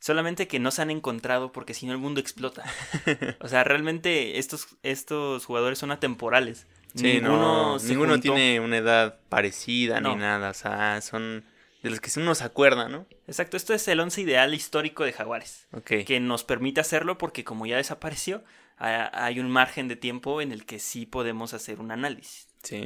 Solamente 0.00 0.46
que 0.46 0.60
no 0.60 0.70
se 0.70 0.82
han 0.82 0.90
encontrado 0.92 1.50
porque 1.50 1.74
si 1.74 1.84
no 1.86 1.92
el 1.92 1.98
mundo 1.98 2.20
explota. 2.20 2.64
O 3.40 3.48
sea, 3.48 3.64
realmente 3.64 4.38
estos, 4.38 4.76
estos 4.82 5.44
jugadores 5.44 5.78
son 5.78 5.90
atemporales. 5.90 6.66
Sí, 6.94 7.20
no, 7.20 7.78
se 7.78 7.88
ninguno 7.88 8.12
juntó. 8.12 8.22
tiene 8.32 8.60
una 8.60 8.78
edad 8.78 9.18
parecida 9.28 10.00
No. 10.00 10.10
ni 10.14 10.20
nada. 10.20 10.50
O 10.50 10.54
sea, 10.54 11.00
son 11.00 11.44
de 11.82 11.90
los 11.90 12.00
que 12.00 12.10
uno 12.18 12.34
se 12.34 12.44
acuerda, 12.44 12.88
¿no? 12.88 13.06
Exacto, 13.26 13.56
esto 13.56 13.72
es 13.74 13.86
el 13.88 14.00
once 14.00 14.20
ideal 14.20 14.52
histórico 14.54 15.04
de 15.04 15.12
Jaguares. 15.12 15.66
Ok. 15.72 15.92
que 16.06 16.20
nos 16.20 16.44
permite 16.44 16.80
hacerlo 16.80 17.18
porque 17.18 17.44
como 17.44 17.66
ya 17.66 17.76
desapareció, 17.76 18.42
ha- 18.78 19.24
hay 19.24 19.38
un 19.40 19.50
margen 19.50 19.88
de 19.88 19.96
tiempo 19.96 20.40
en 20.40 20.52
el 20.52 20.64
que 20.66 20.78
sí 20.78 21.06
podemos 21.06 21.54
hacer 21.54 21.80
un 21.80 21.90
análisis. 21.90 22.48
Sí. 22.62 22.84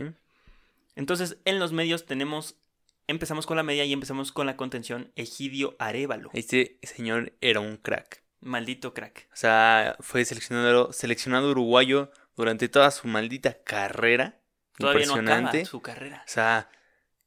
Entonces, 0.95 1.39
en 1.45 1.59
los 1.59 1.73
medios 1.73 2.05
tenemos, 2.07 2.57
empezamos 3.07 3.47
con 3.47 3.57
la 3.57 3.63
media 3.63 3.85
y 3.85 3.93
empezamos 3.93 4.33
con 4.33 4.47
la 4.47 4.57
contención 4.57 5.11
Egidio 5.17 5.75
Arevalo. 5.79 6.31
Este 6.35 6.79
señor 6.83 7.33
era 7.41 7.61
un 7.61 7.77
crack. 7.79 8.23
Maldito 8.41 8.93
crack. 8.93 9.29
O 9.33 9.37
sea, 9.37 9.97
fue 10.01 10.25
seleccionado, 10.25 10.93
seleccionado 10.93 11.51
uruguayo 11.53 12.11
durante 12.37 12.69
toda 12.69 12.91
su 12.91 13.07
maldita 13.09 13.63
carrera. 13.63 14.41
Todavía 14.77 15.07
no 15.07 15.13
Impresionante. 15.17 15.59
acaba 15.59 15.71
su 15.71 15.81
carrera. 15.81 16.23
O 16.27 16.31
sea, 16.31 16.69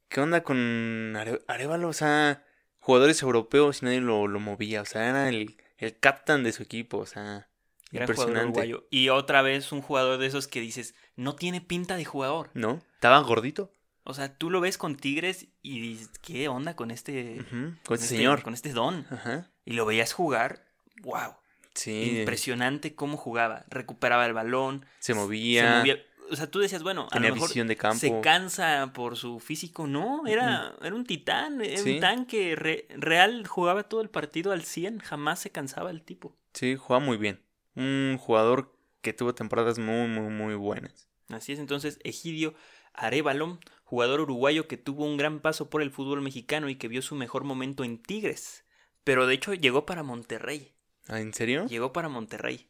¿qué 0.08 0.20
onda 0.20 0.42
con 0.42 1.14
Are- 1.16 1.42
Arevalo? 1.48 1.88
O 1.88 1.92
sea, 1.92 2.44
jugadores 2.78 3.22
europeos 3.22 3.82
y 3.82 3.86
nadie 3.86 4.00
lo, 4.00 4.26
lo 4.28 4.40
movía. 4.40 4.82
O 4.82 4.84
sea, 4.84 5.08
era 5.08 5.28
el, 5.28 5.56
el 5.78 5.98
captain 5.98 6.42
de 6.44 6.52
su 6.52 6.62
equipo. 6.62 6.98
O 6.98 7.06
sea, 7.06 7.48
Gran 7.92 8.06
jugador 8.08 8.28
impresionante. 8.28 8.60
uruguayo. 8.60 8.86
Y 8.90 9.08
otra 9.10 9.42
vez 9.42 9.72
un 9.72 9.82
jugador 9.82 10.18
de 10.18 10.26
esos 10.26 10.48
que 10.48 10.60
dices, 10.60 10.94
no 11.16 11.34
tiene 11.36 11.60
pinta 11.60 11.96
de 11.96 12.04
jugador. 12.04 12.50
¿No? 12.54 12.82
Estaba 12.94 13.20
gordito. 13.20 13.70
O 14.08 14.14
sea, 14.14 14.36
tú 14.36 14.50
lo 14.50 14.60
ves 14.60 14.78
con 14.78 14.96
Tigres 14.96 15.48
y 15.62 15.80
dices, 15.80 16.10
¿qué 16.22 16.46
onda 16.48 16.76
con 16.76 16.90
este, 16.92 17.40
Ujú, 17.40 17.74
Con 17.84 17.94
este 17.96 18.06
señor. 18.06 18.42
Con 18.42 18.54
este 18.54 18.72
don. 18.72 19.04
Ajá. 19.10 19.50
Y 19.64 19.72
lo 19.72 19.84
veías 19.84 20.12
jugar, 20.12 20.64
wow. 21.02 21.34
Sí. 21.74 22.18
Impresionante 22.20 22.94
cómo 22.94 23.16
jugaba. 23.16 23.64
Recuperaba 23.68 24.24
el 24.24 24.32
balón, 24.32 24.86
Se 25.00 25.12
se 25.12 25.14
movía. 25.14 25.84
O 26.30 26.36
sea, 26.36 26.50
tú 26.50 26.58
decías, 26.60 26.82
bueno, 26.82 27.06
a 27.10 27.14
Tenía 27.14 27.28
lo 27.30 27.34
mejor 27.36 27.48
visión 27.50 27.66
de 27.68 27.76
campo. 27.76 27.98
se 27.98 28.20
cansa 28.20 28.92
por 28.94 29.16
su 29.16 29.38
físico. 29.40 29.86
No, 29.86 30.26
era, 30.26 30.74
era 30.82 30.94
un 30.94 31.04
titán, 31.04 31.60
era 31.60 31.76
Sí. 31.82 31.94
un 31.94 32.00
tanque. 32.00 32.54
re- 32.56 32.86
real 32.90 33.46
jugaba 33.46 33.84
todo 33.84 34.00
el 34.00 34.10
partido 34.10 34.52
al 34.52 34.62
100, 34.64 34.98
jamás 35.00 35.40
se 35.40 35.50
cansaba 35.50 35.90
el 35.90 36.02
tipo. 36.02 36.36
Sí, 36.54 36.76
jugaba 36.76 37.04
muy 37.04 37.16
bien. 37.16 37.42
Un 37.74 38.16
jugador 38.18 38.74
que 39.02 39.12
tuvo 39.12 39.34
temporadas 39.34 39.78
muy, 39.78 40.08
muy, 40.08 40.30
muy 40.32 40.54
buenas. 40.54 41.08
Así 41.28 41.52
es, 41.52 41.58
entonces, 41.58 41.98
Egidio 42.04 42.54
Arevalo, 42.92 43.58
jugador 43.84 44.20
uruguayo 44.20 44.66
que 44.68 44.76
tuvo 44.76 45.04
un 45.04 45.16
gran 45.16 45.40
paso 45.40 45.68
por 45.70 45.82
el 45.82 45.90
fútbol 45.90 46.22
mexicano 46.22 46.68
y 46.68 46.76
que 46.76 46.88
vio 46.88 47.02
su 47.02 47.14
mejor 47.14 47.44
momento 47.44 47.84
en 47.84 48.02
Tigres. 48.02 48.64
Pero 49.04 49.26
de 49.26 49.34
hecho 49.34 49.54
llegó 49.54 49.86
para 49.86 50.02
Monterrey. 50.02 50.72
¿Ah, 51.08 51.20
¿En 51.20 51.32
serio? 51.34 51.66
Llegó 51.66 51.92
para 51.92 52.08
Monterrey. 52.08 52.68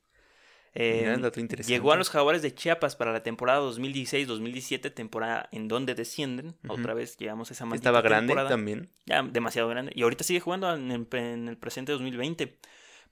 Eh, 0.79 1.17
interesante. 1.37 1.65
llegó 1.73 1.93
a 1.93 1.97
los 1.97 2.11
Jaguares 2.11 2.43
de 2.43 2.55
Chiapas 2.55 2.97
para 2.97 3.13
la 3.13 3.23
temporada 3.23 3.61
2016-2017, 3.61 4.93
temporada 4.93 5.49
en 5.53 5.69
donde 5.69 5.95
descienden. 5.95 6.55
Otra 6.69 6.95
vez 6.95 7.17
llegamos 7.17 7.51
a 7.51 7.55
esa 7.55 7.65
maldita 7.65 7.89
Estaba 7.89 8.03
grande 8.03 8.29
temporada. 8.33 8.49
también. 8.51 8.91
Ya 9.07 9.23
demasiado 9.23 9.69
grande. 9.69 9.93
Y 9.95 10.03
ahorita 10.03 10.25
sigue 10.25 10.41
jugando 10.41 10.73
en 10.75 10.91
el, 10.91 11.07
en 11.13 11.49
el 11.49 11.57
presente 11.57 11.93
2020. 11.93 12.59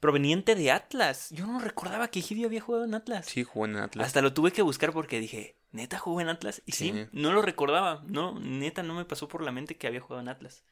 Proveniente 0.00 0.54
de 0.54 0.70
Atlas. 0.70 1.30
Yo 1.30 1.46
no 1.46 1.58
recordaba 1.58 2.08
que 2.08 2.18
Egidio 2.18 2.46
había 2.46 2.60
jugado 2.60 2.84
en 2.84 2.94
Atlas. 2.94 3.24
Sí, 3.26 3.42
jugó 3.44 3.64
en 3.64 3.76
Atlas. 3.76 4.06
Hasta 4.06 4.20
lo 4.20 4.34
tuve 4.34 4.52
que 4.52 4.60
buscar 4.60 4.92
porque 4.92 5.18
dije, 5.18 5.56
¿neta 5.72 5.98
jugó 5.98 6.20
en 6.20 6.28
Atlas? 6.28 6.62
Y 6.66 6.72
sí, 6.72 6.92
Sí. 6.92 7.06
no 7.12 7.32
lo 7.32 7.40
recordaba. 7.40 8.02
No, 8.06 8.38
neta 8.38 8.82
no 8.82 8.94
me 8.94 9.06
pasó 9.06 9.28
por 9.28 9.42
la 9.42 9.52
mente 9.52 9.76
que 9.76 9.86
había 9.86 10.00
jugado 10.00 10.20
en 10.20 10.28
Atlas. 10.28 10.64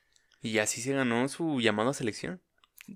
Y 0.42 0.58
así 0.58 0.82
se 0.82 0.92
ganó 0.92 1.26
su 1.28 1.60
llamado 1.60 1.90
a 1.90 1.94
selección. 1.94 2.42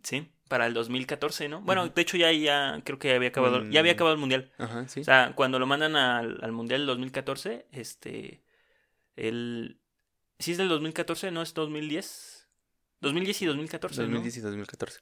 Sí, 0.02 0.28
para 0.48 0.66
el 0.66 0.74
2014, 0.74 1.48
¿no? 1.48 1.60
Bueno, 1.62 1.88
de 1.88 2.02
hecho 2.02 2.16
ya, 2.16 2.30
ya 2.32 2.80
creo 2.84 2.98
que 2.98 3.14
había 3.14 3.28
acabado, 3.30 3.64
ya 3.70 3.80
había 3.80 3.92
Mm. 3.92 3.96
acabado 3.96 4.14
el 4.14 4.20
Mundial. 4.20 4.52
Ajá, 4.58 4.86
sí. 4.88 5.00
O 5.00 5.04
sea, 5.04 5.32
cuando 5.34 5.58
lo 5.58 5.66
mandan 5.66 5.96
al, 5.96 6.38
al 6.42 6.52
Mundial 6.52 6.80
del 6.80 6.86
2014, 6.86 7.66
este, 7.72 8.42
el... 9.16 9.80
¿Sí 10.38 10.52
es 10.52 10.58
del 10.58 10.68
2014? 10.68 11.30
¿No 11.30 11.42
es 11.42 11.54
2010? 11.54 12.48
2010 13.00 13.42
y 13.42 13.46
2014, 13.46 14.02
2010 14.02 14.36
y 14.36 14.40
2014. 14.40 15.00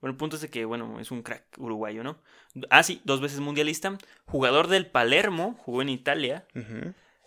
Bueno, 0.00 0.12
el 0.12 0.16
punto 0.18 0.36
es 0.36 0.42
de 0.42 0.50
que, 0.50 0.64
bueno, 0.64 1.00
es 1.00 1.10
un 1.10 1.22
crack 1.22 1.44
uruguayo, 1.58 2.02
¿no? 2.02 2.18
Ah, 2.70 2.82
sí, 2.82 3.00
dos 3.04 3.20
veces 3.20 3.40
mundialista, 3.40 3.96
jugador 4.26 4.68
del 4.68 4.86
Palermo, 4.86 5.54
jugó 5.60 5.80
en 5.82 5.88
Italia, 5.88 6.46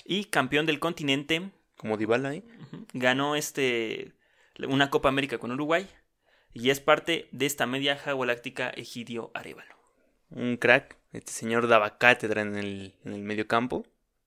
y 0.06 0.26
campeón 0.26 0.66
del 0.68 0.80
continente, 0.80 1.52
Como 1.78 1.98
Dybala. 1.98 2.30
Ujú. 2.36 2.86
ganó 2.94 3.36
este 3.36 4.14
una 4.68 4.90
Copa 4.90 5.10
América 5.10 5.38
con 5.38 5.52
Uruguay, 5.52 5.88
y 6.60 6.70
es 6.72 6.80
parte 6.80 7.28
de 7.32 7.46
esta 7.46 7.66
media 7.68 7.96
jagualáctica 7.98 8.70
Egidio 8.70 9.32
Arevalo. 9.34 9.76
Un 10.32 10.58
crack. 10.58 10.98
Este 11.14 11.32
señor 11.32 11.68
daba 11.68 11.98
cátedra 11.98 12.42
en 12.42 12.56
el, 12.56 12.96
en 13.06 13.14
el 13.14 13.22
medio 13.24 13.48
campo. 13.48 13.86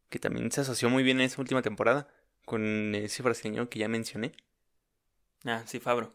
Que 0.09 0.19
también 0.19 0.51
se 0.51 0.61
asoció 0.61 0.89
muy 0.91 1.03
bien 1.03 1.21
en 1.21 1.27
esa 1.27 1.41
última 1.41 1.63
temporada. 1.63 2.09
Con 2.45 2.95
ese 2.95 3.23
brasileño 3.23 3.69
que 3.69 3.81
ya 3.81 3.89
mencioné. 3.89 4.33
Ah, 5.45 5.63
sí, 5.67 5.81
Fabro. 5.81 6.15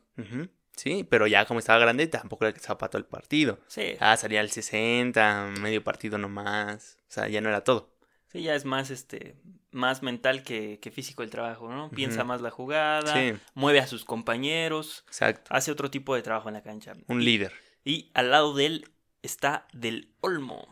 Sí, 0.76 1.06
pero 1.10 1.28
ya 1.28 1.46
como 1.46 1.60
estaba 1.60 1.80
grande, 1.80 2.08
tampoco 2.08 2.46
era 2.46 2.54
que 2.54 2.60
zapató 2.60 2.98
el 2.98 3.06
partido. 3.06 3.60
Sí, 3.68 3.96
Ah, 4.00 4.18
salía 4.18 4.42
al 4.42 4.50
60, 4.52 5.54
medio 5.62 5.84
partido 5.84 6.18
nomás. 6.18 6.98
O 7.10 7.12
sea, 7.12 7.28
ya 7.28 7.42
no 7.42 7.50
era 7.50 7.64
todo. 7.64 7.95
Sí, 8.36 8.44
ya 8.44 8.56
es 8.56 8.66
más, 8.66 8.90
este, 8.90 9.36
más 9.72 10.04
mental 10.04 10.44
que, 10.44 10.80
que 10.82 10.92
físico 10.92 11.24
el 11.24 11.30
trabajo, 11.30 11.70
¿no? 11.70 11.90
Piensa 11.90 12.24
más 12.24 12.42
la 12.42 12.52
jugada, 12.52 13.14
Sí, 13.14 13.38
mueve 13.54 13.80
a 13.80 13.88
sus 13.88 14.06
compañeros, 14.06 15.04
exacto. 15.08 15.50
hace 15.54 15.72
otro 15.72 15.90
tipo 15.90 16.16
de 16.16 16.22
trabajo 16.22 16.50
en 16.50 16.56
la 16.56 16.64
cancha. 16.64 16.94
Un 17.08 17.24
líder. 17.24 17.54
Y 17.84 18.12
al 18.14 18.32
lado 18.32 18.54
de 18.54 18.66
él 18.66 18.92
está 19.22 19.68
Del 19.74 20.14
Olmo. 20.22 20.68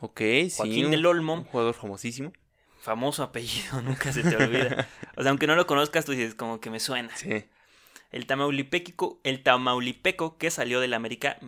Ok, 0.00 0.20
sí. 0.20 0.50
Joaquín 0.56 0.90
Del 0.90 1.06
Olmo. 1.06 1.34
Un 1.34 1.44
jugador 1.44 1.74
famosísimo. 1.74 2.32
Famoso 2.80 3.22
apellido, 3.22 3.82
nunca 3.82 4.12
se 4.12 4.22
te 4.22 4.36
olvida. 4.42 4.88
O 5.16 5.22
sea, 5.22 5.30
aunque 5.30 5.46
no 5.46 5.56
lo 5.56 5.66
conozcas, 5.66 6.04
tú 6.04 6.12
dices, 6.12 6.34
como 6.34 6.60
que 6.60 6.70
me 6.70 6.80
suena. 6.80 7.14
Sí. 7.16 7.44
El 8.10 8.26
Tamaulipeco, 8.26 9.20
el 9.24 9.42
Tamaulipeco 9.42 10.38
que 10.38 10.50
salió 10.50 10.80
del 10.80 10.94
América, 10.94 11.38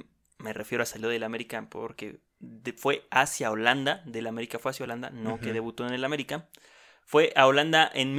me 0.42 0.52
refiero 0.52 0.82
a 0.82 0.86
salió 0.86 1.08
del 1.08 1.22
América 1.22 1.66
porque 1.70 2.20
de- 2.38 2.72
fue 2.72 3.06
hacia 3.10 3.50
Holanda, 3.50 4.02
del 4.06 4.26
América 4.26 4.58
fue 4.58 4.70
hacia 4.70 4.84
Holanda, 4.84 5.10
no 5.10 5.38
que 5.40 5.52
debutó 5.52 5.86
en 5.86 5.92
el 5.94 6.04
América. 6.04 6.48
Fue 7.04 7.32
a 7.36 7.46
Holanda 7.46 7.90
en 7.92 8.14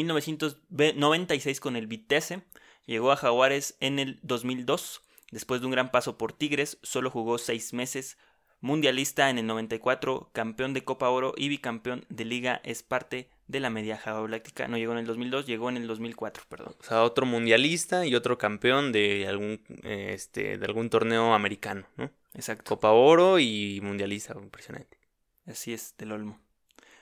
1996 0.69 1.59
con 1.59 1.75
el 1.75 1.87
Vitesse, 1.87 2.43
llegó 2.85 3.11
a 3.11 3.15
Jaguares 3.17 3.77
en 3.79 3.99
el 3.99 4.19
2002, 4.23 5.01
después 5.31 5.61
de 5.61 5.67
un 5.67 5.71
gran 5.71 5.91
paso 5.91 6.17
por 6.17 6.33
Tigres, 6.33 6.77
solo 6.83 7.09
jugó 7.09 7.37
seis 7.37 7.73
meses, 7.73 8.17
mundialista 8.59 9.29
en 9.29 9.39
el 9.39 9.47
94, 9.47 10.29
campeón 10.33 10.73
de 10.73 10.83
Copa 10.83 11.09
Oro 11.09 11.33
y 11.35 11.49
bicampeón 11.49 12.05
de 12.09 12.25
Liga, 12.25 12.61
es 12.63 12.83
parte 12.83 13.30
de 13.47 13.59
la 13.59 13.69
media 13.69 13.97
jagualáctica, 13.97 14.67
no 14.67 14.77
llegó 14.77 14.93
en 14.93 14.99
el 14.99 15.05
2002, 15.05 15.45
llegó 15.45 15.69
en 15.69 15.77
el 15.77 15.87
2004, 15.87 16.43
perdón. 16.47 16.75
O 16.79 16.83
sea, 16.83 17.03
otro 17.03 17.25
mundialista 17.25 18.05
y 18.05 18.15
otro 18.15 18.37
campeón 18.37 18.91
de 18.91 19.27
algún, 19.27 19.61
eh, 19.83 20.11
este, 20.13 20.57
de 20.57 20.65
algún 20.65 20.89
torneo 20.89 21.33
americano, 21.33 21.85
¿no? 21.97 22.09
Exacto. 22.33 22.63
Copa 22.69 22.91
Oro 22.91 23.39
y 23.39 23.79
mundialista, 23.83 24.33
impresionante. 24.35 24.97
Así 25.45 25.73
es, 25.73 25.95
del 25.97 26.13
Olmo. 26.13 26.39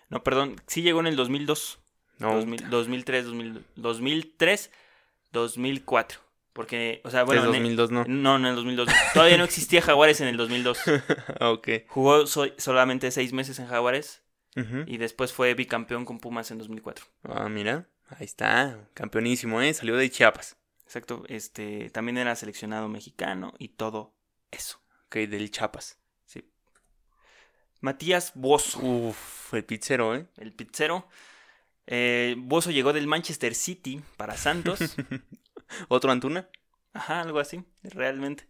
No, 0.10 0.24
perdón, 0.24 0.56
sí 0.66 0.82
llegó 0.82 1.02
en 1.02 1.08
el 1.08 1.16
2002. 1.16 1.80
No, 2.18 2.34
2000 2.36 2.70
2003, 2.70 3.26
2000 3.26 3.66
2003, 3.76 4.72
2004. 5.32 6.20
Porque, 6.54 7.00
o 7.06 7.10
sea, 7.12 7.24
bueno, 7.24 7.44
bueno, 7.44 7.56
en 7.56 7.66
el- 7.68 7.76
2002 7.78 7.92
no. 7.92 8.04
no, 8.06 8.40
no, 8.40 8.48
en 8.48 8.52
el 8.52 8.56
2002. 8.56 8.90
Todavía 9.14 9.38
no 9.38 9.44
existía 9.44 9.82
Jaguares 9.82 10.20
en 10.20 10.28
el 10.28 10.36
2002. 10.38 10.80
ok. 11.42 11.68
Jugó 11.88 12.26
so- 12.28 12.52
solamente 12.58 13.12
seis 13.12 13.32
meses 13.34 13.60
en 13.60 13.68
Jaguares 13.68 14.24
Y 14.56 14.98
después 14.98 15.32
fue 15.32 15.54
bicampeón 15.54 16.04
con 16.04 16.20
Pumas 16.20 16.52
en 16.52 16.58
2004. 16.58 17.06
Ah, 17.24 17.48
mira, 17.48 17.88
ahí 18.08 18.26
está, 18.26 18.90
campeonísimo, 18.94 19.62
¿eh? 19.62 19.74
Salió 19.74 19.96
de 19.96 20.10
Chiapas. 20.10 20.58
Exacto, 20.84 21.24
este, 21.28 21.90
también 21.92 22.18
era 22.18 22.36
seleccionado 22.36 22.90
mexicano 22.90 23.54
y 23.58 23.70
todo 23.70 24.16
eso. 24.52 24.82
Ok, 25.06 25.18
del 25.18 25.52
Chiapas. 25.52 26.00
Sí. 26.26 26.52
Matías 27.80 28.34
Bozo. 28.36 28.80
Uf, 28.80 29.54
el 29.54 29.64
pizzero, 29.64 30.16
¿eh? 30.16 30.28
el 30.38 30.52
pizzero. 30.52 31.08
Eh, 31.88 32.36
Bozo 32.38 32.72
llegó 32.72 32.92
del 32.92 33.08
Manchester 33.08 33.56
City 33.56 34.02
para 34.18 34.36
Santos. 34.36 34.80
¿Otro 35.88 36.12
Antuna? 36.12 36.50
Ajá, 36.94 37.22
algo 37.22 37.40
así, 37.40 37.64
realmente. 37.84 38.48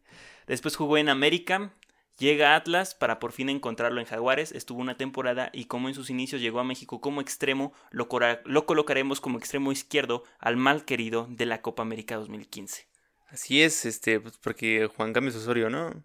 Después 0.48 0.76
jugó 0.76 0.98
en 0.98 1.10
América. 1.10 1.74
Llega 2.20 2.52
a 2.52 2.56
Atlas 2.58 2.96
para 2.96 3.18
por 3.20 3.32
fin 3.32 3.48
encontrarlo 3.50 4.02
en 4.02 4.06
Jaguares. 4.06 4.52
Estuvo 4.52 4.82
una 4.82 4.98
temporada 4.98 5.50
y 5.54 5.66
como 5.66 5.88
en 5.88 5.96
sus 5.96 6.10
inicios 6.10 6.42
llegó 6.42 6.60
a 6.60 6.66
México 6.66 7.00
como 7.00 7.22
extremo, 7.22 7.74
lo, 7.92 8.10
lo 8.44 8.66
colocaremos 8.66 9.22
como 9.22 9.38
extremo 9.38 9.72
izquierdo 9.72 10.24
al 10.38 10.58
mal 10.58 10.84
querido 10.84 11.28
de 11.30 11.46
la 11.46 11.62
Copa 11.62 11.82
América 11.82 12.18
2015. 12.18 12.88
Así 13.30 13.62
es, 13.62 13.86
este, 13.86 14.20
pues 14.20 14.38
porque 14.38 14.90
Juan 14.96 15.14
Cambios 15.14 15.36
Osorio, 15.36 15.70
¿no? 15.70 16.04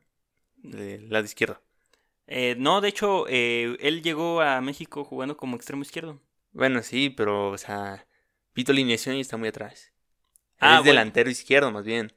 Del 0.57 1.11
lado 1.11 1.25
izquierdo. 1.25 1.61
Eh, 2.27 2.55
no, 2.59 2.81
de 2.81 2.89
hecho, 2.89 3.27
eh, 3.29 3.77
él 3.81 4.03
llegó 4.03 4.41
a 4.41 4.61
México 4.61 5.05
jugando 5.05 5.37
como 5.37 5.57
extremo 5.57 5.83
izquierdo. 5.83 6.21
Bueno, 6.53 6.83
sí, 6.83 7.11
pero, 7.11 7.51
o 7.51 7.59
sea, 7.59 8.07
pito 8.53 8.73
alineación 8.73 9.17
y 9.17 9.21
está 9.21 9.37
muy 9.37 9.49
atrás. 9.49 9.93
Ah, 10.61 10.75
es 10.75 10.79
bueno. 10.79 10.93
delantero 10.93 11.29
izquierdo, 11.29 11.73
más 11.73 11.85
bien. 11.85 12.13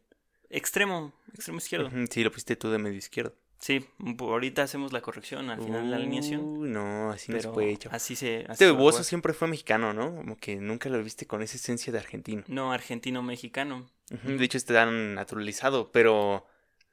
Extremo, 0.49 1.13
extremo 1.33 1.57
izquierdo. 1.57 1.89
Sí, 2.09 2.23
lo 2.23 2.31
pusiste 2.31 2.55
tú 2.55 2.69
de 2.69 2.77
medio 2.77 2.97
izquierdo. 2.97 3.35
Sí, 3.59 3.85
ahorita 4.19 4.63
hacemos 4.63 4.93
la 4.93 5.01
corrección 5.01 5.49
al 5.49 5.61
final 5.61 5.85
de 5.85 5.89
la 5.89 5.97
alineación. 5.97 6.71
No, 6.71 7.11
así 7.11 7.31
no 7.31 7.39
se 7.39 7.49
puede, 7.49 7.75
chavo. 7.77 7.95
así 7.95 8.15
se. 8.15 8.45
así 8.47 8.51
Este 8.51 8.71
Bozo 8.71 9.03
siempre 9.03 9.33
fue 9.33 9.47
mexicano, 9.47 9.93
¿no? 9.93 10.15
Como 10.15 10.37
que 10.37 10.57
nunca 10.57 10.89
lo 10.89 11.03
viste 11.03 11.25
con 11.25 11.41
esa 11.41 11.57
esencia 11.57 11.91
de 11.91 11.99
argentino. 11.99 12.43
No, 12.47 12.71
argentino-mexicano. 12.71 13.89
De 14.09 14.43
hecho, 14.45 14.57
está 14.57 14.85
naturalizado, 14.85 15.91
pero 15.91 16.45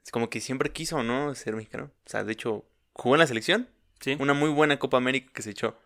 es 0.03 0.11
como 0.11 0.29
que 0.29 0.41
siempre 0.41 0.71
quiso, 0.71 1.03
¿no? 1.03 1.33
Ser 1.35 1.55
mexicano. 1.55 1.91
O 2.05 2.09
sea, 2.09 2.23
de 2.23 2.33
hecho, 2.33 2.65
jugó 2.93 3.15
en 3.15 3.19
la 3.19 3.27
selección. 3.27 3.69
Sí. 3.99 4.17
Una 4.19 4.33
muy 4.33 4.49
buena 4.49 4.79
Copa 4.79 4.97
América 4.97 5.31
que 5.33 5.41
se 5.41 5.51
echó. 5.51 5.79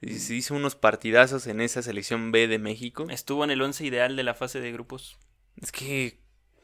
Y 0.00 0.14
se 0.20 0.34
hizo 0.34 0.54
unos 0.54 0.76
partidazos 0.76 1.48
en 1.48 1.60
esa 1.60 1.82
selección 1.82 2.30
B 2.30 2.46
de 2.46 2.58
México. 2.58 3.06
Estuvo 3.10 3.42
en 3.42 3.50
el 3.50 3.60
once 3.60 3.84
ideal 3.84 4.14
de 4.14 4.22
la 4.22 4.34
fase 4.34 4.60
de 4.60 4.70
grupos. 4.70 5.18
Es 5.60 5.72
que 5.72 6.20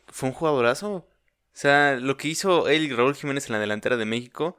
fue 0.07 0.29
un 0.29 0.35
jugadorazo. 0.35 1.09
O 1.55 1.57
sea, 1.57 1.95
lo 1.97 2.17
que 2.17 2.27
hizo 2.27 2.69
él 2.69 2.83
y 2.85 2.93
Raúl 2.93 3.15
Jiménez 3.15 3.47
en 3.47 3.53
la 3.53 3.61
delantera 3.61 3.97
de 3.97 4.05
México 4.05 4.59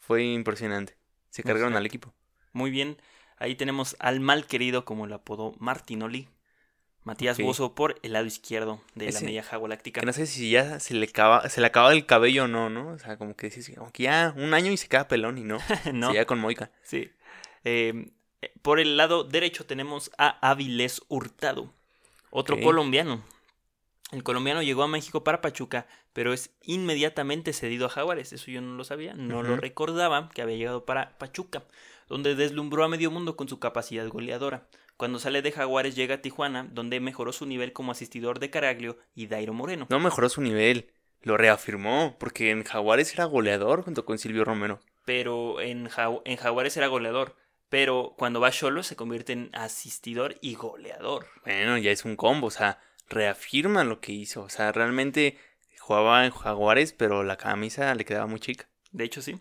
fue 0.00 0.24
impresionante. 0.24 0.96
Se 1.30 1.44
cargaron 1.44 1.76
al 1.76 1.86
equipo. 1.86 2.12
Muy 2.52 2.72
bien. 2.72 3.00
Ahí 3.38 3.54
tenemos 3.54 3.94
al 4.00 4.18
mal 4.18 4.46
querido, 4.46 4.84
como 4.84 5.06
lo 5.06 5.14
apodó 5.14 5.54
Martinoli. 5.58 6.28
Matías 7.04 7.38
Ok. 7.38 7.44
Bozo 7.44 7.74
por 7.74 7.98
el 8.02 8.12
lado 8.12 8.26
izquierdo 8.26 8.80
de 8.94 9.10
la 9.10 9.20
media 9.20 9.42
jagualáctica. 9.42 10.00
Que 10.00 10.06
no 10.06 10.12
sé 10.12 10.26
si 10.26 10.50
ya 10.50 10.78
se 10.80 10.94
le, 10.94 11.06
acaba, 11.06 11.48
se 11.48 11.60
le 11.60 11.66
acababa 11.68 11.92
el 11.92 12.06
cabello 12.06 12.44
o 12.44 12.48
no, 12.48 12.70
¿no? 12.70 12.88
O 12.88 12.98
sea, 12.98 13.16
como 13.16 13.34
que 13.34 13.48
decís, 13.48 13.72
como 13.76 13.90
que 13.92 14.04
ya 14.04 14.34
un 14.36 14.54
año 14.54 14.70
y 14.70 14.76
se 14.76 14.88
queda 14.88 15.08
pelón 15.08 15.38
y 15.38 15.42
no. 15.42 15.58
no, 15.92 16.08
Se 16.08 16.14
ya 16.14 16.24
con 16.26 16.38
Moica. 16.38 16.70
sí. 16.82 17.10
Eh, 17.64 18.10
por 18.62 18.80
el 18.80 18.96
lado 18.96 19.22
derecho 19.22 19.64
tenemos 19.64 20.10
a 20.18 20.50
Avilés 20.50 21.02
Hurtado, 21.08 21.72
otro 22.30 22.60
colombiano. 22.60 23.22
El 24.12 24.22
colombiano 24.22 24.62
llegó 24.62 24.82
a 24.82 24.88
México 24.88 25.24
para 25.24 25.40
Pachuca, 25.40 25.86
pero 26.12 26.32
es 26.34 26.54
inmediatamente 26.62 27.54
cedido 27.54 27.86
a 27.86 27.88
Jaguares. 27.88 28.32
Eso 28.32 28.50
yo 28.50 28.60
no 28.60 28.74
lo 28.74 28.84
sabía, 28.84 29.14
no 29.14 29.42
lo 29.42 29.56
recordaba 29.56 30.28
que 30.28 30.42
había 30.42 30.56
llegado 30.56 30.84
para 30.84 31.16
Pachuca, 31.18 31.64
donde 32.08 32.34
deslumbró 32.34 32.84
a 32.84 32.88
medio 32.88 33.10
mundo 33.10 33.36
con 33.36 33.48
su 33.48 33.58
capacidad 33.58 34.06
goleadora. 34.08 34.68
Cuando 34.98 35.18
sale 35.18 35.42
de 35.42 35.50
Jaguares 35.50 35.96
llega 35.96 36.16
a 36.16 36.22
Tijuana, 36.22 36.68
donde 36.70 37.00
mejoró 37.00 37.32
su 37.32 37.46
nivel 37.46 37.72
como 37.72 37.90
asistidor 37.90 38.38
de 38.38 38.50
Caraglio 38.50 38.98
y 39.14 39.26
Dairo 39.26 39.54
Moreno. 39.54 39.86
No 39.90 39.98
mejoró 39.98 40.28
su 40.28 40.42
nivel. 40.42 40.90
Lo 41.22 41.36
reafirmó. 41.36 42.16
Porque 42.20 42.50
en 42.50 42.62
Jaguares 42.62 43.12
era 43.14 43.24
goleador 43.24 43.82
junto 43.82 44.04
con 44.04 44.18
Silvio 44.18 44.44
Romero. 44.44 44.78
Pero 45.04 45.60
en, 45.60 45.88
en 46.24 46.36
Jaguares 46.36 46.76
era 46.76 46.86
goleador. 46.86 47.34
Pero 47.68 48.14
cuando 48.16 48.38
va 48.38 48.50
Cholo 48.50 48.82
se 48.82 48.94
convierte 48.96 49.32
en 49.32 49.50
asistidor 49.54 50.36
y 50.40 50.54
goleador. 50.54 51.26
Bueno, 51.44 51.78
ya 51.78 51.90
es 51.90 52.04
un 52.04 52.16
combo. 52.16 52.48
O 52.48 52.50
sea, 52.50 52.78
reafirma 53.12 53.84
lo 53.84 54.00
que 54.00 54.12
hizo. 54.12 54.42
O 54.42 54.48
sea, 54.48 54.72
realmente 54.72 55.38
jugaba 55.78 56.24
en 56.24 56.32
Jaguares, 56.32 56.92
pero 56.92 57.22
la 57.22 57.36
camisa 57.36 57.94
le 57.94 58.04
quedaba 58.04 58.26
muy 58.26 58.40
chica. 58.40 58.68
De 58.90 59.04
hecho, 59.04 59.22
sí. 59.22 59.38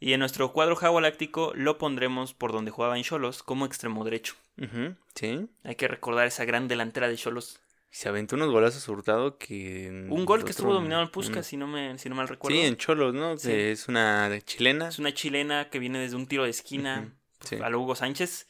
Y 0.00 0.12
en 0.12 0.20
nuestro 0.20 0.52
cuadro 0.52 0.76
jagualáctico 0.76 1.52
lo 1.54 1.76
pondremos 1.76 2.32
por 2.32 2.52
donde 2.52 2.70
jugaba 2.70 2.96
en 2.96 3.02
Cholos 3.02 3.42
como 3.42 3.66
extremo 3.66 4.04
derecho. 4.04 4.34
Sí. 5.14 5.48
Hay 5.64 5.74
que 5.74 5.88
recordar 5.88 6.26
esa 6.26 6.44
gran 6.44 6.68
delantera 6.68 7.08
de 7.08 7.16
Cholos. 7.16 7.60
Se 7.90 8.08
aventó 8.08 8.36
unos 8.36 8.50
golazos 8.50 8.86
hurtado 8.88 9.38
que... 9.38 9.88
Un 10.10 10.24
gol 10.26 10.44
que 10.44 10.50
estuvo 10.50 10.74
dominado 10.74 11.02
en 11.02 11.08
Puskas, 11.08 11.36
una- 11.36 11.42
si 11.42 11.56
no, 11.56 11.66
me, 11.66 11.98
si 11.98 12.08
no 12.08 12.14
mal 12.14 12.28
recuerdo. 12.28 12.56
Sí, 12.56 12.64
en 12.64 12.76
Cholos, 12.76 13.14
¿no? 13.14 13.36
Sí. 13.38 13.48
Que 13.48 13.72
es 13.72 13.88
una 13.88 14.30
chilena. 14.44 14.88
Es 14.88 14.98
una 14.98 15.14
chilena 15.14 15.70
que 15.70 15.78
viene 15.78 15.98
desde 15.98 16.16
un 16.16 16.26
tiro 16.26 16.44
de 16.44 16.50
esquina 16.50 17.12
sí. 17.40 17.56
a 17.56 17.68
lo 17.70 17.80
Hugo 17.80 17.94
Sánchez. 17.94 18.46